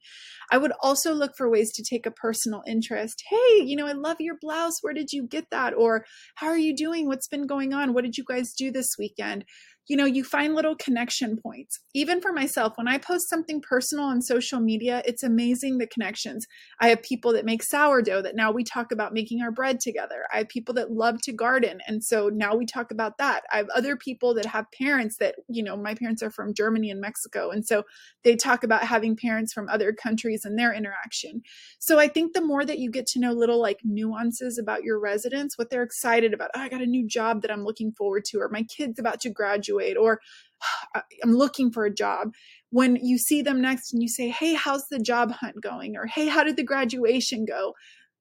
I 0.50 0.58
would 0.58 0.72
also 0.82 1.12
look 1.12 1.32
for 1.36 1.50
ways 1.50 1.72
to 1.74 1.84
take 1.88 2.06
a 2.06 2.10
personal 2.10 2.62
interest. 2.66 3.22
Hey, 3.28 3.64
you 3.64 3.76
know, 3.76 3.86
I 3.86 3.92
love 3.92 4.16
your 4.20 4.36
blouse. 4.40 4.78
Where 4.82 4.94
did 4.94 5.12
you 5.12 5.26
get 5.26 5.46
that? 5.50 5.74
Or 5.74 6.04
how 6.36 6.46
are 6.48 6.58
you 6.58 6.74
doing? 6.74 7.06
What's 7.06 7.28
been 7.28 7.46
going 7.46 7.72
on? 7.72 7.94
What 7.94 8.04
did 8.04 8.16
you 8.16 8.24
guys 8.26 8.52
do 8.52 8.70
this 8.70 8.94
weekend? 8.98 9.44
You 9.88 9.96
know, 9.96 10.04
you 10.04 10.24
find 10.24 10.54
little 10.54 10.74
connection 10.74 11.36
points. 11.36 11.78
Even 11.94 12.20
for 12.20 12.32
myself, 12.32 12.72
when 12.76 12.88
I 12.88 12.98
post 12.98 13.28
something 13.28 13.60
personal 13.60 14.04
on 14.04 14.20
social 14.20 14.60
media, 14.60 15.02
it's 15.04 15.22
amazing 15.22 15.78
the 15.78 15.86
connections. 15.86 16.46
I 16.80 16.88
have 16.88 17.02
people 17.02 17.32
that 17.34 17.44
make 17.44 17.62
sourdough 17.62 18.22
that 18.22 18.34
now 18.34 18.50
we 18.50 18.64
talk 18.64 18.90
about 18.90 19.14
making 19.14 19.42
our 19.42 19.52
bread 19.52 19.78
together. 19.80 20.24
I 20.32 20.38
have 20.38 20.48
people 20.48 20.74
that 20.74 20.90
love 20.90 21.20
to 21.22 21.32
garden. 21.32 21.80
And 21.86 22.02
so 22.02 22.28
now 22.28 22.56
we 22.56 22.66
talk 22.66 22.90
about 22.90 23.18
that. 23.18 23.44
I 23.52 23.58
have 23.58 23.68
other 23.74 23.96
people 23.96 24.34
that 24.34 24.46
have 24.46 24.66
parents 24.76 25.18
that, 25.18 25.36
you 25.48 25.62
know, 25.62 25.76
my 25.76 25.94
parents 25.94 26.22
are 26.22 26.30
from 26.30 26.54
Germany 26.54 26.90
and 26.90 27.00
Mexico. 27.00 27.50
And 27.50 27.64
so 27.64 27.84
they 28.24 28.34
talk 28.34 28.64
about 28.64 28.82
having 28.82 29.16
parents 29.16 29.52
from 29.52 29.68
other 29.68 29.92
countries 29.92 30.44
and 30.44 30.58
their 30.58 30.74
interaction. 30.74 31.42
So 31.78 32.00
I 32.00 32.08
think 32.08 32.32
the 32.32 32.40
more 32.40 32.64
that 32.64 32.80
you 32.80 32.90
get 32.90 33.06
to 33.08 33.20
know 33.20 33.32
little 33.32 33.60
like 33.60 33.80
nuances 33.84 34.58
about 34.58 34.82
your 34.82 34.98
residents, 34.98 35.56
what 35.56 35.70
they're 35.70 35.84
excited 35.84 36.34
about, 36.34 36.50
oh, 36.56 36.60
I 36.60 36.68
got 36.68 36.82
a 36.82 36.86
new 36.86 37.06
job 37.06 37.42
that 37.42 37.52
I'm 37.52 37.64
looking 37.64 37.92
forward 37.92 38.24
to, 38.26 38.38
or 38.38 38.48
my 38.48 38.64
kid's 38.64 38.98
about 38.98 39.20
to 39.20 39.30
graduate 39.30 39.75
graduate 39.76 39.96
or 39.96 40.20
I'm 41.22 41.32
looking 41.32 41.70
for 41.70 41.84
a 41.84 41.94
job. 41.94 42.32
When 42.70 42.96
you 42.96 43.18
see 43.18 43.42
them 43.42 43.60
next 43.60 43.92
and 43.92 44.02
you 44.02 44.08
say, 44.08 44.28
Hey, 44.28 44.54
how's 44.54 44.86
the 44.88 44.98
job 44.98 45.32
hunt 45.32 45.56
going? 45.62 45.96
Or 45.96 46.06
Hey, 46.06 46.28
how 46.28 46.44
did 46.44 46.56
the 46.56 46.64
graduation 46.64 47.44
go? 47.44 47.74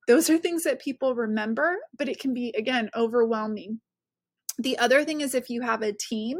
Those 0.07 0.29
are 0.29 0.37
things 0.37 0.63
that 0.63 0.81
people 0.81 1.15
remember, 1.15 1.77
but 1.97 2.07
it 2.07 2.19
can 2.19 2.31
be, 2.31 2.53
again, 2.55 2.91
overwhelming. 2.95 3.79
The 4.59 4.77
other 4.77 5.03
thing 5.03 5.21
is 5.21 5.33
if 5.33 5.49
you 5.49 5.61
have 5.61 5.81
a 5.81 5.93
team, 5.93 6.37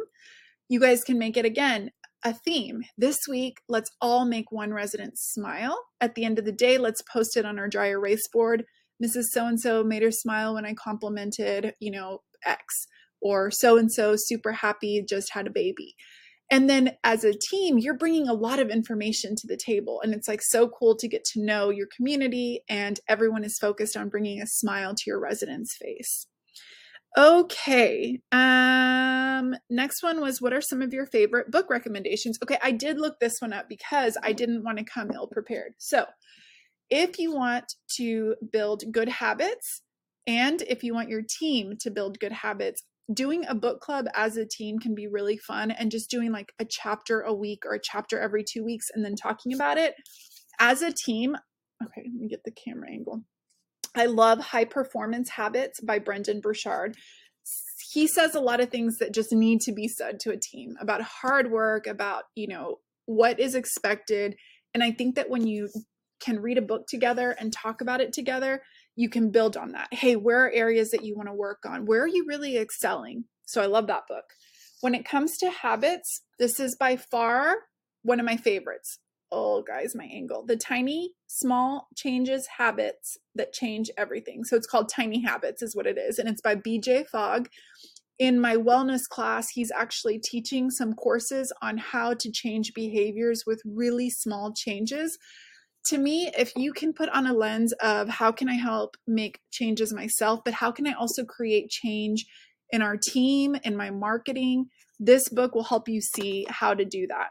you 0.70 0.80
guys 0.80 1.04
can 1.04 1.18
make 1.18 1.36
it 1.36 1.46
again 1.46 1.90
a 2.24 2.32
theme. 2.32 2.84
This 2.96 3.28
week, 3.28 3.58
let's 3.68 3.92
all 4.00 4.26
make 4.26 4.52
one 4.52 4.72
resident 4.72 5.18
smile. 5.18 5.80
At 6.00 6.14
the 6.14 6.26
end 6.26 6.38
of 6.38 6.46
the 6.46 6.52
day, 6.52 6.78
let's 6.78 7.02
post 7.02 7.38
it 7.38 7.46
on 7.46 7.58
our 7.58 7.68
dry 7.68 7.88
erase 7.88 8.28
board. 8.28 8.66
Mrs. 9.04 9.26
So 9.32 9.48
and 9.48 9.60
so 9.60 9.84
made 9.84 10.04
her 10.04 10.12
smile 10.12 10.54
when 10.54 10.66
I 10.66 10.74
complimented, 10.74 11.74
you 11.80 11.92
know, 11.92 12.22
X 12.46 12.88
or 13.22 13.52
so 13.52 13.78
and 13.78 13.92
so 13.92 14.16
super 14.18 14.52
happy 14.52 15.04
just 15.08 15.34
had 15.34 15.48
a 15.48 15.52
baby. 15.52 15.96
And 16.52 16.70
then 16.70 16.92
as 17.04 17.24
a 17.24 17.34
team, 17.34 17.80
you're 17.80 17.98
bringing 17.98 18.28
a 18.28 18.34
lot 18.34 18.60
of 18.60 18.70
information 18.70 19.36
to 19.36 19.48
the 19.48 19.58
table. 19.58 20.00
And 20.04 20.14
it's 20.14 20.28
like 20.28 20.42
so 20.44 20.70
cool 20.70 20.96
to 20.98 21.08
get 21.08 21.24
to 21.34 21.44
know 21.44 21.70
your 21.72 21.88
community, 21.96 22.62
and 22.70 23.00
everyone 23.10 23.44
is 23.44 23.58
focused 23.58 23.98
on 23.98 24.10
bringing 24.10 24.42
a 24.42 24.48
smile 24.48 24.94
to 24.94 25.04
your 25.08 25.20
resident's 25.20 25.76
face. 25.76 26.28
Okay. 27.18 28.20
Um 28.32 29.56
next 29.70 30.04
one 30.04 30.20
was 30.20 30.42
what 30.42 30.54
are 30.54 30.62
some 30.62 30.82
of 30.82 30.94
your 30.94 31.06
favorite 31.06 31.50
book 31.50 31.70
recommendations? 31.70 32.38
Okay, 32.44 32.58
I 32.62 32.72
did 32.72 33.00
look 33.00 33.20
this 33.20 33.36
one 33.40 33.54
up 33.54 33.70
because 33.70 34.18
I 34.22 34.34
didn't 34.34 34.64
want 34.64 34.80
to 34.80 34.84
come 34.84 35.12
ill 35.12 35.28
prepared. 35.28 35.76
So, 35.78 36.06
if 36.90 37.18
you 37.18 37.34
want 37.34 37.66
to 37.98 38.36
build 38.52 38.84
good 38.92 39.10
habits 39.10 39.82
and 40.28 40.62
if 40.64 40.84
you 40.84 40.94
want 40.94 41.10
your 41.10 41.22
team 41.40 41.76
to 41.82 41.90
build 41.90 42.20
good 42.20 42.34
habits, 42.34 42.84
doing 43.14 43.46
a 43.48 43.56
book 43.56 43.82
club 43.82 44.08
as 44.16 44.38
a 44.38 44.46
team 44.46 44.80
can 44.80 44.96
be 44.96 45.08
really 45.08 45.38
fun 45.38 45.72
and 45.72 45.92
just 45.92 46.10
doing 46.10 46.32
like 46.32 46.52
a 46.60 46.66
chapter 46.66 47.22
a 47.22 47.34
week 47.34 47.64
or 47.66 47.74
a 47.74 47.82
chapter 47.82 48.20
every 48.20 48.44
two 48.44 48.64
weeks 48.64 48.88
and 48.94 49.06
then 49.06 49.16
talking 49.16 49.54
about 49.54 49.78
it. 49.78 49.96
As 50.60 50.82
a 50.82 50.92
team 50.92 51.36
okay 51.84 52.04
let 52.06 52.14
me 52.14 52.28
get 52.28 52.44
the 52.44 52.52
camera 52.52 52.90
angle. 52.90 53.24
I 53.96 54.08
love 54.08 54.40
high 54.40 54.66
performance 54.66 55.30
habits 55.30 55.80
by 55.80 56.00
brendon 56.00 56.42
burchard. 56.42 56.96
He 57.92 58.08
says 58.08 58.34
a 58.34 58.40
lot 58.40 58.60
of 58.60 58.70
things 58.70 58.98
that 58.98 59.14
just 59.14 59.32
need 59.32 59.62
to 59.62 59.72
be 59.72 59.88
said 59.88 60.20
to 60.22 60.32
a 60.32 60.38
team 60.38 60.76
about 60.80 61.02
hard 61.02 61.52
work 61.52 61.86
about 61.88 62.24
you 62.36 62.48
know 62.48 62.80
what 63.06 63.40
is 63.40 63.56
expected. 63.56 64.36
And 64.74 64.84
i 64.84 64.92
think 64.92 65.16
that 65.16 65.30
when 65.30 65.46
you 65.46 65.70
can 66.20 66.42
read 66.42 66.58
a 66.58 66.62
book 66.62 66.88
together 66.88 67.36
and 67.40 67.54
talk 67.54 67.82
about 67.82 68.02
it 68.02 68.14
together 68.14 68.62
you 68.96 69.10
can 69.10 69.30
build 69.30 69.58
on 69.58 69.72
that. 69.74 69.88
Hey, 69.92 70.16
where 70.16 70.46
are 70.46 70.52
areas 70.52 70.92
that 70.92 71.04
you 71.04 71.16
want 71.16 71.28
to 71.28 71.34
work 71.34 71.66
on? 71.66 71.86
Where 71.86 72.04
are 72.04 72.08
you 72.08 72.26
really 72.28 72.58
excelling? 72.58 73.26
So 73.46 73.62
I 73.62 73.66
love 73.66 73.88
that 73.88 74.08
book. 74.08 74.26
When 74.82 74.96
it 74.96 75.06
comes 75.06 75.38
to 75.38 75.50
habits, 75.50 76.22
this 76.40 76.60
is 76.60 76.76
by 76.76 76.96
far 76.96 77.56
one 78.04 78.20
of 78.20 78.26
my 78.26 78.38
favorites. 78.38 79.00
Oh, 79.32 79.64
guys, 79.64 79.96
my 79.96 80.06
angle. 80.06 80.46
The 80.46 80.56
tiny, 80.56 81.14
small 81.28 81.88
changes 81.96 82.48
habits 82.58 83.18
that 83.34 83.52
change 83.52 83.90
everything. 83.98 84.44
So 84.44 84.56
it's 84.56 84.68
called 84.68 84.90
Tiny 84.90 85.22
Habits, 85.22 85.62
is 85.62 85.76
what 85.76 85.88
it 85.88 85.98
is. 85.98 86.20
And 86.20 86.30
it's 86.30 86.42
by 86.42 86.56
BJ 86.56 87.08
Fogg. 87.08 87.50
In 88.18 88.40
my 88.40 88.56
wellness 88.56 89.10
class, 89.10 89.50
he's 89.50 89.72
actually 89.72 90.20
teaching 90.20 90.72
some 90.72 90.94
courses 90.94 91.52
on 91.62 91.78
how 91.78 92.14
to 92.14 92.32
change 92.32 92.74
behaviors 92.74 93.44
with 93.46 93.62
really 93.66 94.10
small 94.10 94.54
changes 94.54 95.18
to 95.86 95.98
me, 95.98 96.32
if 96.38 96.52
you 96.56 96.74
can 96.74 96.94
put 96.94 97.10
on 97.10 97.28
a 97.28 97.34
lens 97.34 97.74
of 97.74 98.10
how 98.10 98.32
can 98.32 98.50
I 98.50 98.56
help 98.56 98.98
make 99.08 99.40
changes 99.52 99.94
myself, 99.94 100.42
but 100.44 100.54
how 100.54 100.72
can 100.72 100.88
I 100.88 100.94
also 100.94 101.24
create 101.24 101.70
change 101.70 102.26
in 102.72 102.82
our 102.82 102.98
team, 102.98 103.56
in 103.64 103.78
my 103.78 103.92
marketing, 103.92 104.68
this 105.00 105.30
book 105.30 105.54
will 105.54 105.64
help 105.64 105.88
you 105.88 106.02
see 106.02 106.46
how 106.50 106.74
to 106.74 106.86
do 106.86 107.08
that. 107.08 107.30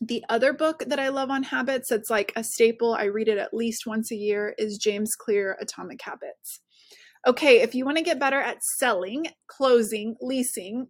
The 0.00 0.24
other 0.28 0.52
book 0.52 0.84
that 0.86 1.00
I 1.00 1.08
love 1.08 1.30
on 1.30 1.42
habits 1.42 1.88
that's 1.88 2.10
like 2.10 2.32
a 2.36 2.44
staple, 2.44 2.94
I 2.94 3.04
read 3.04 3.28
it 3.28 3.38
at 3.38 3.54
least 3.54 3.86
once 3.86 4.12
a 4.12 4.16
year, 4.16 4.54
is 4.58 4.78
James 4.78 5.14
Clear 5.14 5.56
Atomic 5.60 6.00
Habits. 6.02 6.60
Okay, 7.26 7.62
if 7.62 7.74
you 7.74 7.84
want 7.84 7.96
to 7.96 8.04
get 8.04 8.20
better 8.20 8.40
at 8.40 8.62
selling, 8.62 9.26
closing, 9.48 10.16
leasing, 10.20 10.88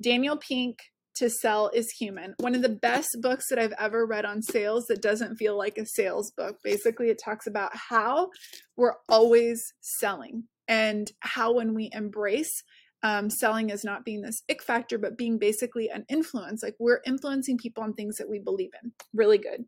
Daniel 0.00 0.36
Pink 0.36 0.78
to 1.16 1.30
Sell 1.30 1.70
is 1.72 1.90
Human. 1.90 2.34
One 2.38 2.54
of 2.54 2.62
the 2.62 2.68
best 2.68 3.16
books 3.20 3.46
that 3.48 3.58
I've 3.58 3.74
ever 3.78 4.06
read 4.06 4.24
on 4.24 4.42
sales 4.42 4.86
that 4.86 5.02
doesn't 5.02 5.36
feel 5.36 5.56
like 5.56 5.78
a 5.78 5.86
sales 5.86 6.32
book. 6.36 6.58
Basically, 6.62 7.08
it 7.10 7.20
talks 7.22 7.46
about 7.46 7.72
how 7.74 8.30
we're 8.76 8.94
always 9.08 9.62
selling 9.80 10.44
and 10.68 11.10
how 11.20 11.54
when 11.54 11.74
we 11.74 11.90
embrace 11.92 12.62
um, 13.02 13.28
selling 13.28 13.70
as 13.70 13.84
not 13.84 14.04
being 14.04 14.22
this 14.22 14.42
ick 14.50 14.62
factor, 14.62 14.98
but 14.98 15.18
being 15.18 15.38
basically 15.38 15.90
an 15.90 16.04
influence. 16.08 16.62
Like 16.62 16.74
we're 16.78 17.00
influencing 17.06 17.58
people 17.58 17.82
on 17.82 17.92
things 17.92 18.16
that 18.16 18.30
we 18.30 18.38
believe 18.38 18.70
in. 18.82 18.92
Really 19.12 19.38
good. 19.38 19.66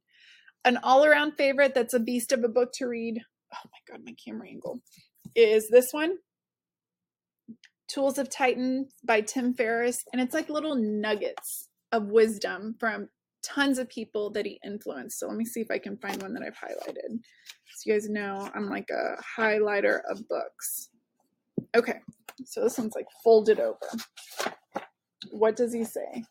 An 0.64 0.78
all 0.82 1.04
around 1.04 1.32
favorite 1.32 1.74
that's 1.74 1.94
a 1.94 2.00
beast 2.00 2.32
of 2.32 2.42
a 2.42 2.48
book 2.48 2.70
to 2.74 2.86
read. 2.86 3.20
Oh 3.54 3.68
my 3.70 3.92
God, 3.92 4.04
my 4.04 4.14
camera 4.24 4.48
angle 4.48 4.80
is 5.34 5.68
this 5.70 5.88
one 5.92 6.16
Tools 7.88 8.18
of 8.18 8.30
Titan 8.30 8.88
by 9.04 9.20
Tim 9.20 9.54
Ferriss. 9.54 10.04
And 10.12 10.20
it's 10.20 10.34
like 10.34 10.48
little 10.48 10.74
nuggets 10.74 11.68
of 11.92 12.06
wisdom 12.06 12.74
from 12.78 13.08
tons 13.42 13.78
of 13.78 13.88
people 13.88 14.30
that 14.30 14.44
he 14.44 14.58
influenced. 14.64 15.18
So 15.18 15.28
let 15.28 15.36
me 15.36 15.44
see 15.44 15.60
if 15.60 15.70
I 15.70 15.78
can 15.78 15.96
find 15.98 16.20
one 16.20 16.34
that 16.34 16.42
I've 16.42 16.54
highlighted. 16.54 17.20
So 17.76 17.82
you 17.84 17.92
guys 17.92 18.08
know 18.08 18.50
I'm 18.54 18.68
like 18.68 18.88
a 18.90 19.16
highlighter 19.38 20.00
of 20.10 20.26
books. 20.28 20.88
Okay, 21.76 22.00
so 22.44 22.62
this 22.62 22.78
one's 22.78 22.94
like 22.94 23.06
folded 23.22 23.60
over. 23.60 23.78
What 25.30 25.56
does 25.56 25.72
he 25.72 25.84
say? 25.84 26.24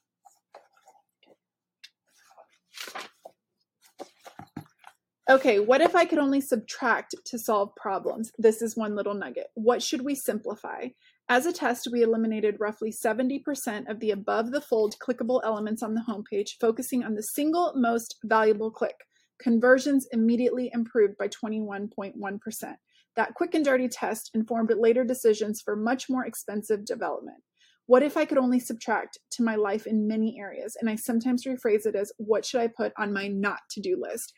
Okay, 5.28 5.60
what 5.60 5.82
if 5.82 5.96
I 5.96 6.06
could 6.06 6.20
only 6.20 6.40
subtract 6.40 7.16
to 7.26 7.40
solve 7.40 7.76
problems? 7.76 8.32
This 8.38 8.62
is 8.62 8.78
one 8.78 8.96
little 8.96 9.16
nugget. 9.16 9.48
What 9.56 9.82
should 9.82 10.02
we 10.02 10.14
simplify? 10.14 10.90
As 11.28 11.48
a 11.48 11.54
test, 11.54 11.88
we 11.92 12.04
eliminated 12.04 12.58
roughly 12.60 12.92
70% 12.92 13.90
of 13.90 14.00
the 14.00 14.12
above 14.12 14.52
the 14.52 14.62
fold 14.62 14.96
clickable 15.00 15.42
elements 15.44 15.82
on 15.82 15.96
the 15.96 16.04
homepage, 16.08 16.52
focusing 16.62 17.04
on 17.04 17.16
the 17.16 17.24
single 17.24 17.74
most 17.76 18.18
valuable 18.24 18.70
click. 18.70 18.96
Conversions 19.40 20.08
immediately 20.12 20.70
improved 20.72 21.18
by 21.18 21.28
21.1%. 21.28 22.76
That 23.16 23.34
quick 23.34 23.56
and 23.56 23.66
dirty 23.66 23.88
test 23.88 24.30
informed 24.36 24.72
later 24.78 25.04
decisions 25.04 25.62
for 25.62 25.76
much 25.76 26.10
more 26.10 26.26
expensive 26.26 26.86
development. 26.86 27.42
What 27.88 28.04
if 28.04 28.18
I 28.18 28.26
could 28.26 28.38
only 28.38 28.60
subtract 28.60 29.18
to 29.32 29.44
my 29.44 29.56
life 29.56 29.88
in 29.88 30.08
many 30.08 30.38
areas? 30.40 30.76
And 30.80 30.90
I 30.90 30.96
sometimes 30.96 31.46
rephrase 31.46 31.88
it 31.88 31.96
as 31.96 32.12
what 32.18 32.46
should 32.46 32.62
I 32.62 32.68
put 32.68 32.94
on 33.00 33.14
my 33.14 33.28
not 33.28 33.60
to 33.72 33.82
do 33.82 34.00
list? 34.00 34.32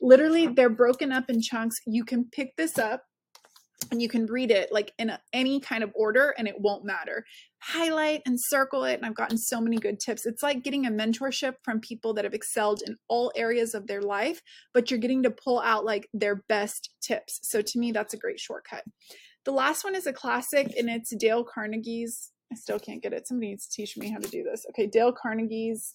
Literally, 0.00 0.46
uh-huh. 0.46 0.54
they're 0.56 0.70
broken 0.70 1.12
up 1.12 1.30
in 1.30 1.40
chunks. 1.40 1.76
You 1.86 2.04
can 2.04 2.28
pick 2.32 2.56
this 2.56 2.78
up 2.78 3.04
and 3.92 4.00
you 4.00 4.08
can 4.08 4.26
read 4.26 4.50
it 4.50 4.72
like 4.72 4.92
in 4.98 5.10
a, 5.10 5.20
any 5.32 5.60
kind 5.60 5.84
of 5.84 5.92
order 5.94 6.34
and 6.36 6.48
it 6.48 6.58
won't 6.58 6.84
matter. 6.84 7.24
Highlight 7.60 8.22
and 8.26 8.38
circle 8.40 8.84
it. 8.84 8.94
And 8.94 9.04
I've 9.04 9.14
gotten 9.14 9.36
so 9.36 9.60
many 9.60 9.76
good 9.76 10.00
tips. 10.00 10.24
It's 10.24 10.42
like 10.42 10.64
getting 10.64 10.86
a 10.86 10.90
mentorship 10.90 11.56
from 11.62 11.78
people 11.78 12.14
that 12.14 12.24
have 12.24 12.34
excelled 12.34 12.82
in 12.84 12.96
all 13.08 13.30
areas 13.36 13.74
of 13.74 13.86
their 13.86 14.00
life, 14.00 14.40
but 14.72 14.90
you're 14.90 14.98
getting 14.98 15.22
to 15.24 15.30
pull 15.30 15.60
out 15.60 15.84
like 15.84 16.08
their 16.14 16.42
best 16.48 16.90
tips. 17.02 17.38
So 17.42 17.60
to 17.60 17.78
me, 17.78 17.92
that's 17.92 18.14
a 18.14 18.18
great 18.18 18.40
shortcut. 18.40 18.82
The 19.44 19.52
last 19.52 19.84
one 19.84 19.94
is 19.94 20.06
a 20.06 20.12
classic 20.12 20.72
and 20.76 20.88
it's 20.88 21.14
Dale 21.14 21.44
Carnegie's. 21.44 22.30
I 22.50 22.56
still 22.56 22.78
can't 22.78 23.02
get 23.02 23.12
it. 23.12 23.28
Somebody 23.28 23.48
needs 23.48 23.68
to 23.68 23.76
teach 23.76 23.96
me 23.96 24.10
how 24.10 24.18
to 24.18 24.28
do 24.28 24.42
this. 24.42 24.64
Okay, 24.70 24.86
Dale 24.86 25.12
Carnegie's. 25.12 25.94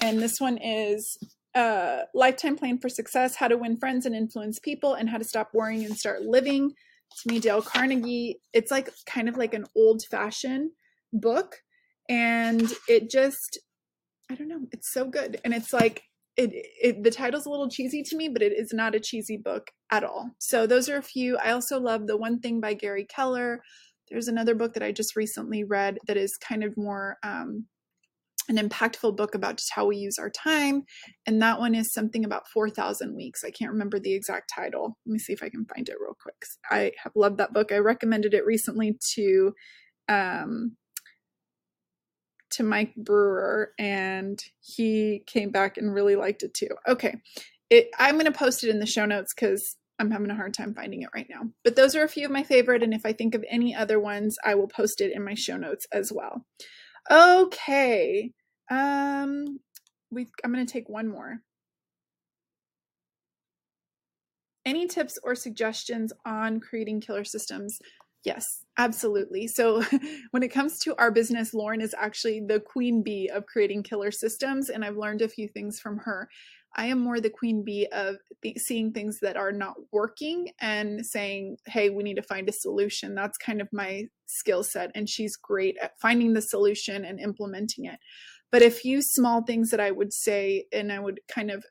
And 0.00 0.22
this 0.22 0.40
one 0.40 0.56
is 0.56 1.18
uh, 1.54 2.02
lifetime 2.14 2.56
plan 2.56 2.78
for 2.78 2.88
success 2.88 3.36
how 3.36 3.48
to 3.48 3.56
win 3.56 3.76
friends 3.76 4.06
and 4.06 4.14
influence 4.14 4.58
people 4.58 4.94
and 4.94 5.08
how 5.08 5.18
to 5.18 5.24
stop 5.24 5.50
worrying 5.52 5.84
and 5.84 5.96
start 5.96 6.22
living. 6.22 6.72
To 7.22 7.28
me 7.30 7.40
dale 7.40 7.60
carnegie. 7.60 8.40
It's 8.54 8.70
like 8.70 8.88
kind 9.06 9.28
of 9.28 9.36
like 9.36 9.52
an 9.52 9.66
old 9.76 10.02
fashioned 10.10 10.70
book 11.12 11.56
and 12.08 12.72
it 12.88 13.10
just 13.10 13.58
i 14.30 14.34
don't 14.34 14.48
know 14.48 14.66
it's 14.72 14.90
so 14.92 15.04
good. 15.06 15.40
And 15.44 15.52
it's 15.52 15.72
like 15.72 16.04
it, 16.38 16.50
it 16.54 17.02
the 17.02 17.10
title's 17.10 17.44
a 17.44 17.50
little 17.50 17.68
cheesy 17.68 18.02
to 18.04 18.16
me 18.16 18.28
but 18.28 18.40
it 18.40 18.52
is 18.52 18.72
not 18.72 18.94
a 18.94 19.00
cheesy 19.00 19.36
book 19.36 19.70
at 19.90 20.04
all. 20.04 20.30
So 20.38 20.66
those 20.66 20.88
are 20.88 20.96
a 20.96 21.02
few. 21.02 21.36
I 21.36 21.50
also 21.50 21.78
love 21.78 22.06
the 22.06 22.16
one 22.16 22.40
thing 22.40 22.60
by 22.60 22.72
gary 22.72 23.04
keller. 23.04 23.62
There's 24.08 24.28
another 24.28 24.54
book 24.54 24.72
that 24.72 24.82
i 24.82 24.90
just 24.90 25.16
recently 25.16 25.64
read 25.64 25.98
that 26.06 26.16
is 26.16 26.38
kind 26.38 26.64
of 26.64 26.78
more 26.78 27.18
um, 27.22 27.66
an 28.52 28.68
impactful 28.68 29.16
book 29.16 29.34
about 29.34 29.56
just 29.56 29.72
how 29.74 29.86
we 29.86 29.96
use 29.96 30.18
our 30.18 30.30
time. 30.30 30.82
And 31.26 31.40
that 31.42 31.58
one 31.58 31.74
is 31.74 31.92
something 31.92 32.24
about 32.24 32.48
4,000 32.48 33.16
weeks. 33.16 33.44
I 33.44 33.50
can't 33.50 33.72
remember 33.72 33.98
the 33.98 34.14
exact 34.14 34.52
title. 34.54 34.98
Let 35.06 35.12
me 35.12 35.18
see 35.18 35.32
if 35.32 35.42
I 35.42 35.48
can 35.48 35.64
find 35.64 35.88
it 35.88 35.96
real 36.00 36.16
quick. 36.20 36.34
I 36.70 36.92
have 37.02 37.12
loved 37.14 37.38
that 37.38 37.52
book. 37.52 37.72
I 37.72 37.78
recommended 37.78 38.34
it 38.34 38.44
recently 38.44 38.98
to 39.14 39.54
um, 40.08 40.76
to 42.50 42.62
Mike 42.62 42.94
Brewer, 42.96 43.72
and 43.78 44.38
he 44.60 45.22
came 45.26 45.50
back 45.50 45.78
and 45.78 45.94
really 45.94 46.16
liked 46.16 46.42
it 46.42 46.52
too. 46.52 46.68
Okay, 46.86 47.16
it, 47.70 47.88
I'm 47.98 48.16
going 48.16 48.26
to 48.26 48.32
post 48.32 48.62
it 48.62 48.68
in 48.68 48.78
the 48.78 48.86
show 48.86 49.06
notes 49.06 49.32
because 49.34 49.76
I'm 49.98 50.10
having 50.10 50.30
a 50.30 50.34
hard 50.34 50.52
time 50.52 50.74
finding 50.74 51.02
it 51.02 51.08
right 51.14 51.28
now. 51.30 51.44
But 51.64 51.76
those 51.76 51.96
are 51.96 52.02
a 52.02 52.08
few 52.08 52.26
of 52.26 52.32
my 52.32 52.42
favorite, 52.42 52.82
and 52.82 52.92
if 52.92 53.06
I 53.06 53.14
think 53.14 53.34
of 53.34 53.44
any 53.48 53.74
other 53.74 53.98
ones, 53.98 54.36
I 54.44 54.54
will 54.54 54.68
post 54.68 55.00
it 55.00 55.12
in 55.14 55.24
my 55.24 55.34
show 55.34 55.56
notes 55.56 55.86
as 55.92 56.12
well. 56.12 56.44
Okay. 57.10 58.32
Um 58.72 59.60
we 60.10 60.28
I'm 60.44 60.52
going 60.52 60.64
to 60.66 60.72
take 60.72 60.88
one 60.88 61.08
more. 61.08 61.40
Any 64.64 64.86
tips 64.86 65.18
or 65.24 65.34
suggestions 65.34 66.12
on 66.24 66.60
creating 66.60 67.00
killer 67.00 67.24
systems? 67.24 67.80
Yes, 68.24 68.64
absolutely. 68.78 69.48
So, 69.48 69.82
when 70.30 70.44
it 70.44 70.52
comes 70.52 70.78
to 70.80 70.94
our 70.96 71.10
business, 71.10 71.52
Lauren 71.52 71.80
is 71.80 71.94
actually 71.98 72.40
the 72.46 72.60
queen 72.60 73.02
bee 73.02 73.28
of 73.34 73.46
creating 73.46 73.82
killer 73.82 74.12
systems, 74.12 74.68
and 74.70 74.84
I've 74.84 74.96
learned 74.96 75.22
a 75.22 75.28
few 75.28 75.48
things 75.48 75.80
from 75.80 75.98
her. 75.98 76.28
I 76.76 76.86
am 76.86 77.00
more 77.00 77.20
the 77.20 77.28
queen 77.30 77.64
bee 77.64 77.86
of 77.92 78.16
th- 78.42 78.58
seeing 78.58 78.92
things 78.92 79.18
that 79.20 79.36
are 79.36 79.52
not 79.52 79.74
working 79.92 80.50
and 80.60 81.04
saying, 81.04 81.58
hey, 81.66 81.90
we 81.90 82.02
need 82.02 82.16
to 82.16 82.22
find 82.22 82.48
a 82.48 82.52
solution. 82.52 83.14
That's 83.14 83.36
kind 83.36 83.60
of 83.60 83.68
my 83.72 84.04
skill 84.26 84.62
set. 84.62 84.90
And 84.94 85.08
she's 85.08 85.36
great 85.36 85.76
at 85.82 85.98
finding 86.00 86.32
the 86.32 86.40
solution 86.40 87.04
and 87.04 87.20
implementing 87.20 87.86
it. 87.86 87.98
But 88.52 88.62
a 88.62 88.70
few 88.70 89.00
small 89.02 89.42
things 89.42 89.70
that 89.70 89.80
I 89.80 89.90
would 89.90 90.12
say, 90.12 90.66
and 90.72 90.92
I 90.92 91.00
would 91.00 91.20
kind 91.26 91.50
of 91.50 91.64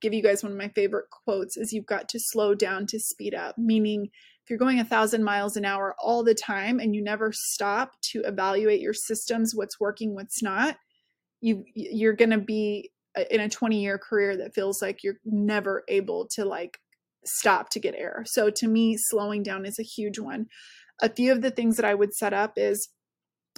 give 0.00 0.12
you 0.12 0.22
guys 0.22 0.42
one 0.42 0.52
of 0.52 0.58
my 0.58 0.68
favorite 0.68 1.06
quotes 1.10 1.56
is 1.56 1.72
you've 1.72 1.86
got 1.86 2.08
to 2.08 2.18
slow 2.18 2.54
down 2.54 2.86
to 2.86 2.98
speed 2.98 3.34
up, 3.34 3.56
meaning 3.56 4.08
if 4.44 4.50
you're 4.50 4.58
going 4.58 4.80
a 4.80 4.84
thousand 4.84 5.24
miles 5.24 5.56
an 5.56 5.64
hour 5.64 5.94
all 5.98 6.22
the 6.22 6.34
time 6.34 6.78
and 6.78 6.94
you 6.94 7.02
never 7.02 7.32
stop 7.32 7.92
to 8.12 8.20
evaluate 8.24 8.80
your 8.80 8.92
systems, 8.92 9.54
what's 9.54 9.80
working, 9.80 10.14
what's 10.14 10.42
not, 10.42 10.76
you 11.40 11.64
you're 11.74 12.14
going 12.14 12.30
to 12.30 12.38
be 12.38 12.90
uh, 13.16 13.24
in 13.30 13.40
a 13.40 13.48
20 13.48 13.80
year 13.80 13.98
career 13.98 14.36
that 14.36 14.54
feels 14.54 14.82
like 14.82 15.02
you're 15.02 15.18
never 15.24 15.84
able 15.88 16.26
to 16.32 16.44
like 16.44 16.78
stop 17.24 17.70
to 17.70 17.80
get 17.80 17.94
air. 17.94 18.24
So 18.26 18.50
to 18.50 18.68
me, 18.68 18.96
slowing 18.98 19.42
down 19.42 19.64
is 19.64 19.78
a 19.78 19.84
huge 19.84 20.18
one. 20.18 20.46
A 21.00 21.08
few 21.08 21.32
of 21.32 21.40
the 21.40 21.50
things 21.50 21.76
that 21.76 21.84
I 21.84 21.94
would 21.94 22.14
set 22.14 22.32
up 22.32 22.52
is 22.56 22.88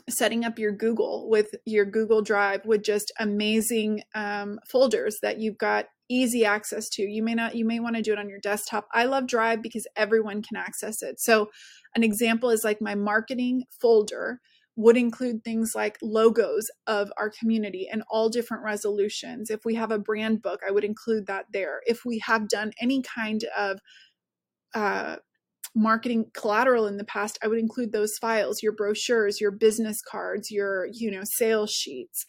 setting 0.09 0.45
up 0.45 0.59
your 0.59 0.73
Google 0.73 1.29
with 1.29 1.55
your 1.65 1.85
Google 1.85 2.23
Drive 2.23 2.65
with 2.65 2.83
just 2.83 3.13
amazing 3.19 4.03
um, 4.15 4.59
folders 4.67 5.19
that 5.23 5.39
you've 5.39 5.59
got 5.59 5.87
easy 6.09 6.45
access 6.45 6.89
to. 6.91 7.03
You 7.03 7.23
may 7.23 7.35
not, 7.35 7.57
you 7.57 7.65
may 7.65 7.81
want 7.81 7.97
to 7.97 8.03
do 8.03 8.13
it 8.13 8.19
on 8.19 8.29
your 8.29 8.39
desktop. 8.39 8.87
I 8.93 9.05
love 9.05 9.27
Drive 9.27 9.63
because 9.63 9.87
everyone 9.97 10.43
can 10.43 10.57
access 10.57 11.03
it. 11.03 11.21
So, 11.21 11.51
an 11.95 12.05
example 12.05 12.51
is 12.51 12.63
like 12.63 12.81
my 12.81 12.95
marketing 12.95 13.65
folder 13.81 14.41
would 14.77 14.97
include 14.97 15.43
things 15.43 15.73
like 15.75 15.97
logos 16.03 16.71
of 16.87 17.11
our 17.17 17.31
community 17.31 17.89
and 17.91 18.03
all 18.11 18.29
different 18.29 18.63
resolutions. 18.63 19.51
If 19.51 19.65
we 19.65 19.75
have 19.75 19.91
a 19.91 19.99
brand 19.99 20.43
book, 20.43 20.61
I 20.67 20.71
would 20.71 20.85
include 20.85 21.27
that 21.27 21.47
there. 21.53 21.81
If 21.87 22.05
we 22.05 22.19
have 22.19 22.49
done 22.49 22.73
any 22.81 23.01
kind 23.03 23.43
of 23.57 23.81
uh, 24.75 25.17
marketing 25.77 26.31
collateral 26.33 26.87
in 26.87 26.97
the 26.97 27.05
past, 27.05 27.39
I 27.43 27.49
would 27.49 27.59
include 27.59 27.93
those 27.93 28.17
files, 28.19 28.63
your 28.63 28.73
brochures, 28.73 29.41
your 29.41 29.51
business 29.51 30.01
cards, 30.03 30.51
your 30.51 30.89
you 30.93 31.11
know 31.11 31.23
sales 31.25 31.71
sheets. 31.71 32.25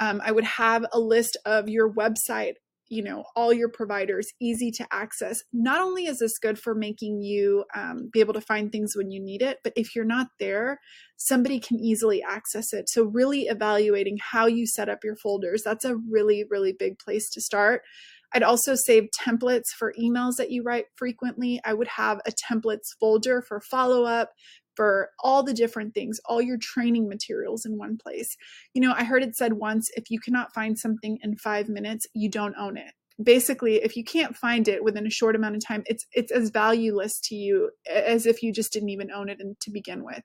Um, 0.00 0.22
I 0.24 0.32
would 0.32 0.44
have 0.44 0.86
a 0.92 0.98
list 0.98 1.36
of 1.44 1.68
your 1.68 1.92
website 1.92 2.54
you 2.88 3.02
know 3.02 3.24
all 3.34 3.52
your 3.52 3.68
providers 3.68 4.32
easy 4.40 4.70
to 4.70 4.86
access. 4.92 5.42
Not 5.52 5.80
only 5.80 6.06
is 6.06 6.18
this 6.18 6.38
good 6.38 6.58
for 6.58 6.74
making 6.74 7.22
you 7.22 7.64
um, 7.74 8.10
be 8.12 8.20
able 8.20 8.34
to 8.34 8.40
find 8.40 8.70
things 8.70 8.94
when 8.94 9.10
you 9.10 9.20
need 9.20 9.42
it 9.42 9.58
but 9.64 9.72
if 9.74 9.96
you're 9.96 10.04
not 10.04 10.28
there 10.38 10.78
somebody 11.16 11.58
can 11.58 11.80
easily 11.80 12.22
access 12.22 12.72
it. 12.72 12.88
So 12.88 13.04
really 13.04 13.42
evaluating 13.42 14.18
how 14.20 14.46
you 14.46 14.66
set 14.66 14.88
up 14.88 15.02
your 15.02 15.16
folders 15.16 15.62
that's 15.64 15.84
a 15.84 15.96
really 15.96 16.44
really 16.50 16.74
big 16.78 16.98
place 16.98 17.30
to 17.30 17.40
start 17.40 17.82
I'd 18.34 18.42
also 18.42 18.74
save 18.74 19.08
templates 19.18 19.68
for 19.78 19.94
emails 19.98 20.36
that 20.36 20.50
you 20.50 20.62
write 20.62 20.86
frequently. 20.96 21.60
I 21.64 21.72
would 21.72 21.88
have 21.88 22.20
a 22.26 22.32
templates 22.32 22.88
folder 23.00 23.40
for 23.40 23.60
follow 23.60 24.04
up, 24.04 24.30
for 24.76 25.10
all 25.20 25.42
the 25.42 25.54
different 25.54 25.94
things, 25.94 26.18
all 26.26 26.42
your 26.42 26.58
training 26.60 27.08
materials 27.08 27.64
in 27.64 27.78
one 27.78 27.96
place. 27.96 28.36
You 28.74 28.82
know, 28.82 28.92
I 28.92 29.04
heard 29.04 29.22
it 29.22 29.36
said 29.36 29.54
once 29.54 29.88
if 29.96 30.10
you 30.10 30.18
cannot 30.18 30.54
find 30.54 30.78
something 30.78 31.18
in 31.22 31.36
five 31.36 31.68
minutes, 31.68 32.06
you 32.12 32.28
don't 32.28 32.56
own 32.58 32.76
it. 32.76 32.92
Basically, 33.22 33.76
if 33.76 33.96
you 33.96 34.02
can't 34.02 34.36
find 34.36 34.66
it 34.66 34.82
within 34.82 35.06
a 35.06 35.10
short 35.10 35.36
amount 35.36 35.54
of 35.54 35.64
time, 35.64 35.84
it's 35.86 36.04
it's 36.12 36.32
as 36.32 36.50
valueless 36.50 37.20
to 37.24 37.36
you 37.36 37.70
as 37.88 38.26
if 38.26 38.42
you 38.42 38.52
just 38.52 38.72
didn't 38.72 38.88
even 38.88 39.12
own 39.12 39.28
it 39.28 39.38
to 39.60 39.70
begin 39.70 40.04
with. 40.04 40.22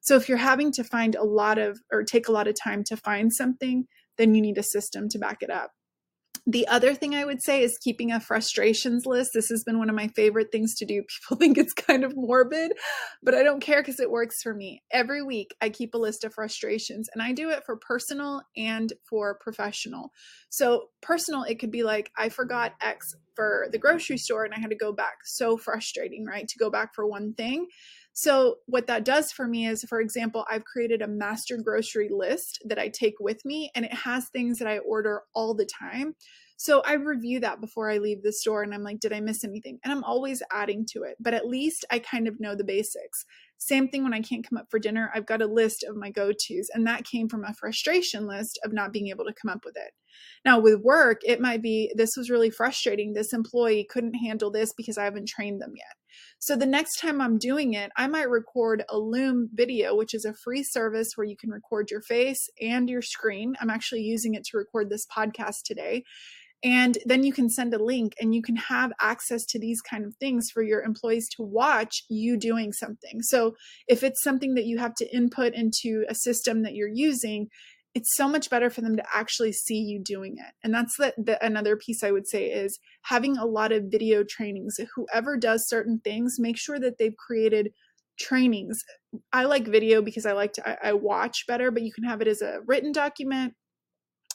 So 0.00 0.14
if 0.14 0.28
you're 0.28 0.38
having 0.38 0.70
to 0.72 0.84
find 0.84 1.16
a 1.16 1.24
lot 1.24 1.58
of 1.58 1.80
or 1.92 2.04
take 2.04 2.28
a 2.28 2.32
lot 2.32 2.46
of 2.46 2.54
time 2.54 2.84
to 2.84 2.96
find 2.96 3.32
something, 3.32 3.86
then 4.16 4.36
you 4.36 4.40
need 4.40 4.58
a 4.58 4.62
system 4.62 5.08
to 5.08 5.18
back 5.18 5.38
it 5.42 5.50
up. 5.50 5.72
The 6.50 6.66
other 6.66 6.94
thing 6.94 7.14
I 7.14 7.26
would 7.26 7.42
say 7.42 7.62
is 7.62 7.76
keeping 7.76 8.10
a 8.10 8.20
frustrations 8.20 9.04
list. 9.04 9.32
This 9.34 9.50
has 9.50 9.64
been 9.64 9.78
one 9.78 9.90
of 9.90 9.94
my 9.94 10.08
favorite 10.08 10.50
things 10.50 10.74
to 10.76 10.86
do. 10.86 11.02
People 11.20 11.36
think 11.36 11.58
it's 11.58 11.74
kind 11.74 12.04
of 12.04 12.16
morbid, 12.16 12.72
but 13.22 13.34
I 13.34 13.42
don't 13.42 13.60
care 13.60 13.82
because 13.82 14.00
it 14.00 14.10
works 14.10 14.40
for 14.42 14.54
me. 14.54 14.82
Every 14.90 15.22
week, 15.22 15.54
I 15.60 15.68
keep 15.68 15.92
a 15.92 15.98
list 15.98 16.24
of 16.24 16.32
frustrations 16.32 17.10
and 17.12 17.20
I 17.22 17.32
do 17.32 17.50
it 17.50 17.64
for 17.66 17.76
personal 17.76 18.40
and 18.56 18.90
for 19.10 19.36
professional. 19.42 20.10
So, 20.48 20.86
personal, 21.02 21.42
it 21.42 21.58
could 21.58 21.70
be 21.70 21.82
like, 21.82 22.10
I 22.16 22.30
forgot 22.30 22.72
X 22.80 23.14
for 23.36 23.68
the 23.70 23.78
grocery 23.78 24.16
store 24.16 24.46
and 24.46 24.54
I 24.54 24.58
had 24.58 24.70
to 24.70 24.76
go 24.76 24.90
back. 24.90 25.18
So 25.24 25.58
frustrating, 25.58 26.24
right? 26.24 26.48
To 26.48 26.58
go 26.58 26.70
back 26.70 26.94
for 26.94 27.06
one 27.06 27.34
thing. 27.34 27.66
So, 28.20 28.56
what 28.66 28.88
that 28.88 29.04
does 29.04 29.30
for 29.30 29.46
me 29.46 29.68
is, 29.68 29.84
for 29.84 30.00
example, 30.00 30.44
I've 30.50 30.64
created 30.64 31.02
a 31.02 31.06
master 31.06 31.56
grocery 31.56 32.08
list 32.10 32.58
that 32.64 32.76
I 32.76 32.88
take 32.88 33.14
with 33.20 33.44
me, 33.44 33.70
and 33.76 33.84
it 33.84 33.94
has 33.94 34.28
things 34.28 34.58
that 34.58 34.66
I 34.66 34.78
order 34.78 35.22
all 35.36 35.54
the 35.54 35.64
time. 35.64 36.16
So, 36.56 36.82
I 36.84 36.94
review 36.94 37.38
that 37.38 37.60
before 37.60 37.88
I 37.88 37.98
leave 37.98 38.24
the 38.24 38.32
store, 38.32 38.64
and 38.64 38.74
I'm 38.74 38.82
like, 38.82 38.98
did 38.98 39.12
I 39.12 39.20
miss 39.20 39.44
anything? 39.44 39.78
And 39.84 39.92
I'm 39.92 40.02
always 40.02 40.42
adding 40.50 40.84
to 40.94 41.04
it, 41.04 41.14
but 41.20 41.32
at 41.32 41.46
least 41.46 41.84
I 41.92 42.00
kind 42.00 42.26
of 42.26 42.40
know 42.40 42.56
the 42.56 42.64
basics. 42.64 43.24
Same 43.56 43.86
thing 43.86 44.02
when 44.02 44.14
I 44.14 44.20
can't 44.20 44.44
come 44.44 44.58
up 44.58 44.66
for 44.68 44.80
dinner, 44.80 45.12
I've 45.14 45.26
got 45.26 45.40
a 45.40 45.46
list 45.46 45.84
of 45.88 45.94
my 45.94 46.10
go 46.10 46.32
tos, 46.32 46.70
and 46.74 46.84
that 46.88 47.04
came 47.04 47.28
from 47.28 47.44
a 47.44 47.54
frustration 47.54 48.26
list 48.26 48.58
of 48.64 48.72
not 48.72 48.92
being 48.92 49.10
able 49.10 49.26
to 49.26 49.34
come 49.40 49.52
up 49.52 49.64
with 49.64 49.76
it. 49.76 49.92
Now, 50.44 50.58
with 50.58 50.80
work, 50.82 51.20
it 51.24 51.40
might 51.40 51.62
be 51.62 51.92
this 51.94 52.16
was 52.16 52.30
really 52.30 52.50
frustrating. 52.50 53.12
This 53.12 53.32
employee 53.32 53.86
couldn't 53.88 54.14
handle 54.14 54.50
this 54.50 54.72
because 54.76 54.98
I 54.98 55.04
haven't 55.04 55.28
trained 55.28 55.62
them 55.62 55.74
yet. 55.76 55.97
So 56.38 56.56
the 56.56 56.66
next 56.66 57.00
time 57.00 57.20
I'm 57.20 57.38
doing 57.38 57.74
it, 57.74 57.90
I 57.96 58.06
might 58.06 58.28
record 58.30 58.84
a 58.88 58.98
Loom 58.98 59.48
video, 59.52 59.96
which 59.96 60.14
is 60.14 60.24
a 60.24 60.34
free 60.34 60.62
service 60.62 61.12
where 61.14 61.26
you 61.26 61.36
can 61.36 61.50
record 61.50 61.90
your 61.90 62.02
face 62.02 62.48
and 62.60 62.88
your 62.88 63.02
screen. 63.02 63.54
I'm 63.60 63.70
actually 63.70 64.02
using 64.02 64.34
it 64.34 64.44
to 64.46 64.56
record 64.56 64.90
this 64.90 65.06
podcast 65.06 65.62
today. 65.64 66.04
And 66.64 66.98
then 67.06 67.22
you 67.22 67.32
can 67.32 67.48
send 67.48 67.72
a 67.72 67.82
link 67.82 68.14
and 68.20 68.34
you 68.34 68.42
can 68.42 68.56
have 68.56 68.90
access 69.00 69.44
to 69.46 69.60
these 69.60 69.80
kind 69.80 70.04
of 70.04 70.16
things 70.16 70.50
for 70.52 70.62
your 70.62 70.82
employees 70.82 71.28
to 71.36 71.42
watch 71.42 72.02
you 72.08 72.36
doing 72.36 72.72
something. 72.72 73.22
So 73.22 73.54
if 73.86 74.02
it's 74.02 74.22
something 74.24 74.54
that 74.54 74.66
you 74.66 74.78
have 74.78 74.94
to 74.96 75.14
input 75.14 75.54
into 75.54 76.04
a 76.08 76.16
system 76.16 76.62
that 76.62 76.74
you're 76.74 76.90
using, 76.92 77.48
it's 77.98 78.14
so 78.14 78.28
much 78.28 78.48
better 78.48 78.70
for 78.70 78.80
them 78.80 78.96
to 78.96 79.02
actually 79.12 79.50
see 79.50 79.80
you 79.80 80.00
doing 80.00 80.36
it. 80.38 80.54
And 80.62 80.72
that's 80.72 80.96
the, 80.98 81.12
the 81.18 81.44
another 81.44 81.76
piece 81.76 82.04
I 82.04 82.12
would 82.12 82.28
say 82.28 82.44
is 82.44 82.78
having 83.02 83.36
a 83.36 83.44
lot 83.44 83.72
of 83.72 83.90
video 83.90 84.22
trainings. 84.22 84.78
Whoever 84.94 85.36
does 85.36 85.68
certain 85.68 86.00
things, 86.04 86.36
make 86.38 86.56
sure 86.56 86.78
that 86.78 86.98
they've 86.98 87.16
created 87.16 87.72
trainings. 88.16 88.84
I 89.32 89.46
like 89.46 89.66
video 89.66 90.00
because 90.00 90.26
I 90.26 90.32
like 90.32 90.52
to 90.52 90.68
I, 90.68 90.90
I 90.90 90.92
watch 90.92 91.44
better, 91.48 91.72
but 91.72 91.82
you 91.82 91.92
can 91.92 92.04
have 92.04 92.20
it 92.20 92.28
as 92.28 92.40
a 92.40 92.60
written 92.68 92.92
document. 92.92 93.54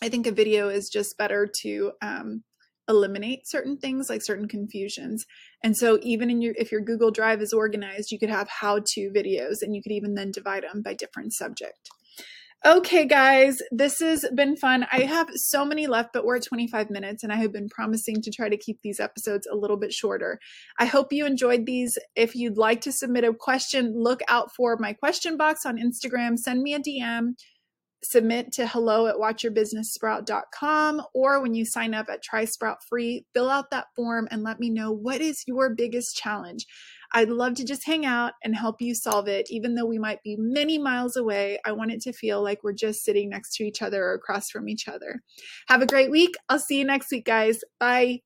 I 0.01 0.09
think 0.09 0.27
a 0.27 0.33
video 0.33 0.67
is 0.67 0.89
just 0.89 1.17
better 1.17 1.49
to 1.61 1.93
um, 2.01 2.43
eliminate 2.89 3.47
certain 3.47 3.77
things 3.77 4.09
like 4.09 4.21
certain 4.21 4.49
confusions. 4.49 5.25
And 5.63 5.77
so 5.77 5.99
even 6.01 6.29
in 6.29 6.41
your 6.41 6.53
if 6.57 6.69
your 6.69 6.81
Google 6.81 7.11
Drive 7.11 7.41
is 7.41 7.53
organized, 7.53 8.11
you 8.11 8.19
could 8.19 8.29
have 8.29 8.49
how-to 8.49 9.09
videos 9.15 9.61
and 9.61 9.73
you 9.73 9.81
could 9.81 9.93
even 9.93 10.15
then 10.15 10.31
divide 10.31 10.63
them 10.63 10.81
by 10.81 10.95
different 10.95 11.31
subject. 11.31 11.89
Okay, 12.65 13.05
guys, 13.05 13.61
this 13.71 13.99
has 13.99 14.25
been 14.33 14.55
fun. 14.55 14.85
I 14.89 15.01
have 15.01 15.29
so 15.35 15.65
many 15.65 15.85
left, 15.85 16.13
but 16.13 16.23
we're 16.23 16.37
at 16.37 16.43
25 16.43 16.89
minutes, 16.89 17.21
and 17.21 17.33
I 17.33 17.35
have 17.35 17.51
been 17.51 17.67
promising 17.67 18.21
to 18.21 18.31
try 18.31 18.47
to 18.47 18.55
keep 18.55 18.79
these 18.81 19.01
episodes 19.01 19.45
a 19.51 19.55
little 19.57 19.75
bit 19.75 19.91
shorter. 19.91 20.39
I 20.79 20.85
hope 20.85 21.11
you 21.11 21.25
enjoyed 21.25 21.65
these. 21.65 21.97
If 22.15 22.35
you'd 22.35 22.57
like 22.57 22.79
to 22.81 22.93
submit 22.93 23.25
a 23.25 23.33
question, 23.33 23.93
look 23.93 24.21
out 24.29 24.55
for 24.55 24.77
my 24.77 24.93
question 24.93 25.35
box 25.35 25.65
on 25.65 25.77
Instagram. 25.77 26.39
Send 26.39 26.61
me 26.61 26.73
a 26.73 26.79
DM 26.79 27.33
submit 28.05 28.51
to 28.53 28.67
hello 28.67 29.07
at 29.07 29.15
watchyourbusinesssprout.com 29.15 31.01
or 31.13 31.41
when 31.41 31.53
you 31.53 31.65
sign 31.65 31.93
up 31.93 32.07
at 32.09 32.21
Try 32.23 32.45
Sprout 32.45 32.83
Free, 32.87 33.25
fill 33.33 33.49
out 33.49 33.71
that 33.71 33.87
form 33.95 34.27
and 34.31 34.43
let 34.43 34.59
me 34.59 34.69
know 34.69 34.91
what 34.91 35.21
is 35.21 35.43
your 35.47 35.73
biggest 35.73 36.15
challenge. 36.15 36.65
I'd 37.13 37.29
love 37.29 37.55
to 37.55 37.65
just 37.65 37.85
hang 37.85 38.05
out 38.05 38.33
and 38.43 38.55
help 38.55 38.81
you 38.81 38.95
solve 38.95 39.27
it, 39.27 39.47
even 39.49 39.75
though 39.75 39.85
we 39.85 39.99
might 39.99 40.23
be 40.23 40.35
many 40.37 40.77
miles 40.77 41.15
away. 41.15 41.59
I 41.65 41.71
want 41.71 41.91
it 41.91 42.01
to 42.01 42.13
feel 42.13 42.43
like 42.43 42.63
we're 42.63 42.73
just 42.73 43.03
sitting 43.03 43.29
next 43.29 43.55
to 43.57 43.63
each 43.63 43.81
other 43.81 44.03
or 44.03 44.13
across 44.15 44.49
from 44.49 44.67
each 44.67 44.87
other. 44.87 45.21
Have 45.67 45.81
a 45.81 45.87
great 45.87 46.09
week. 46.09 46.33
I'll 46.49 46.59
see 46.59 46.79
you 46.79 46.85
next 46.85 47.11
week, 47.11 47.25
guys. 47.25 47.59
Bye. 47.79 48.21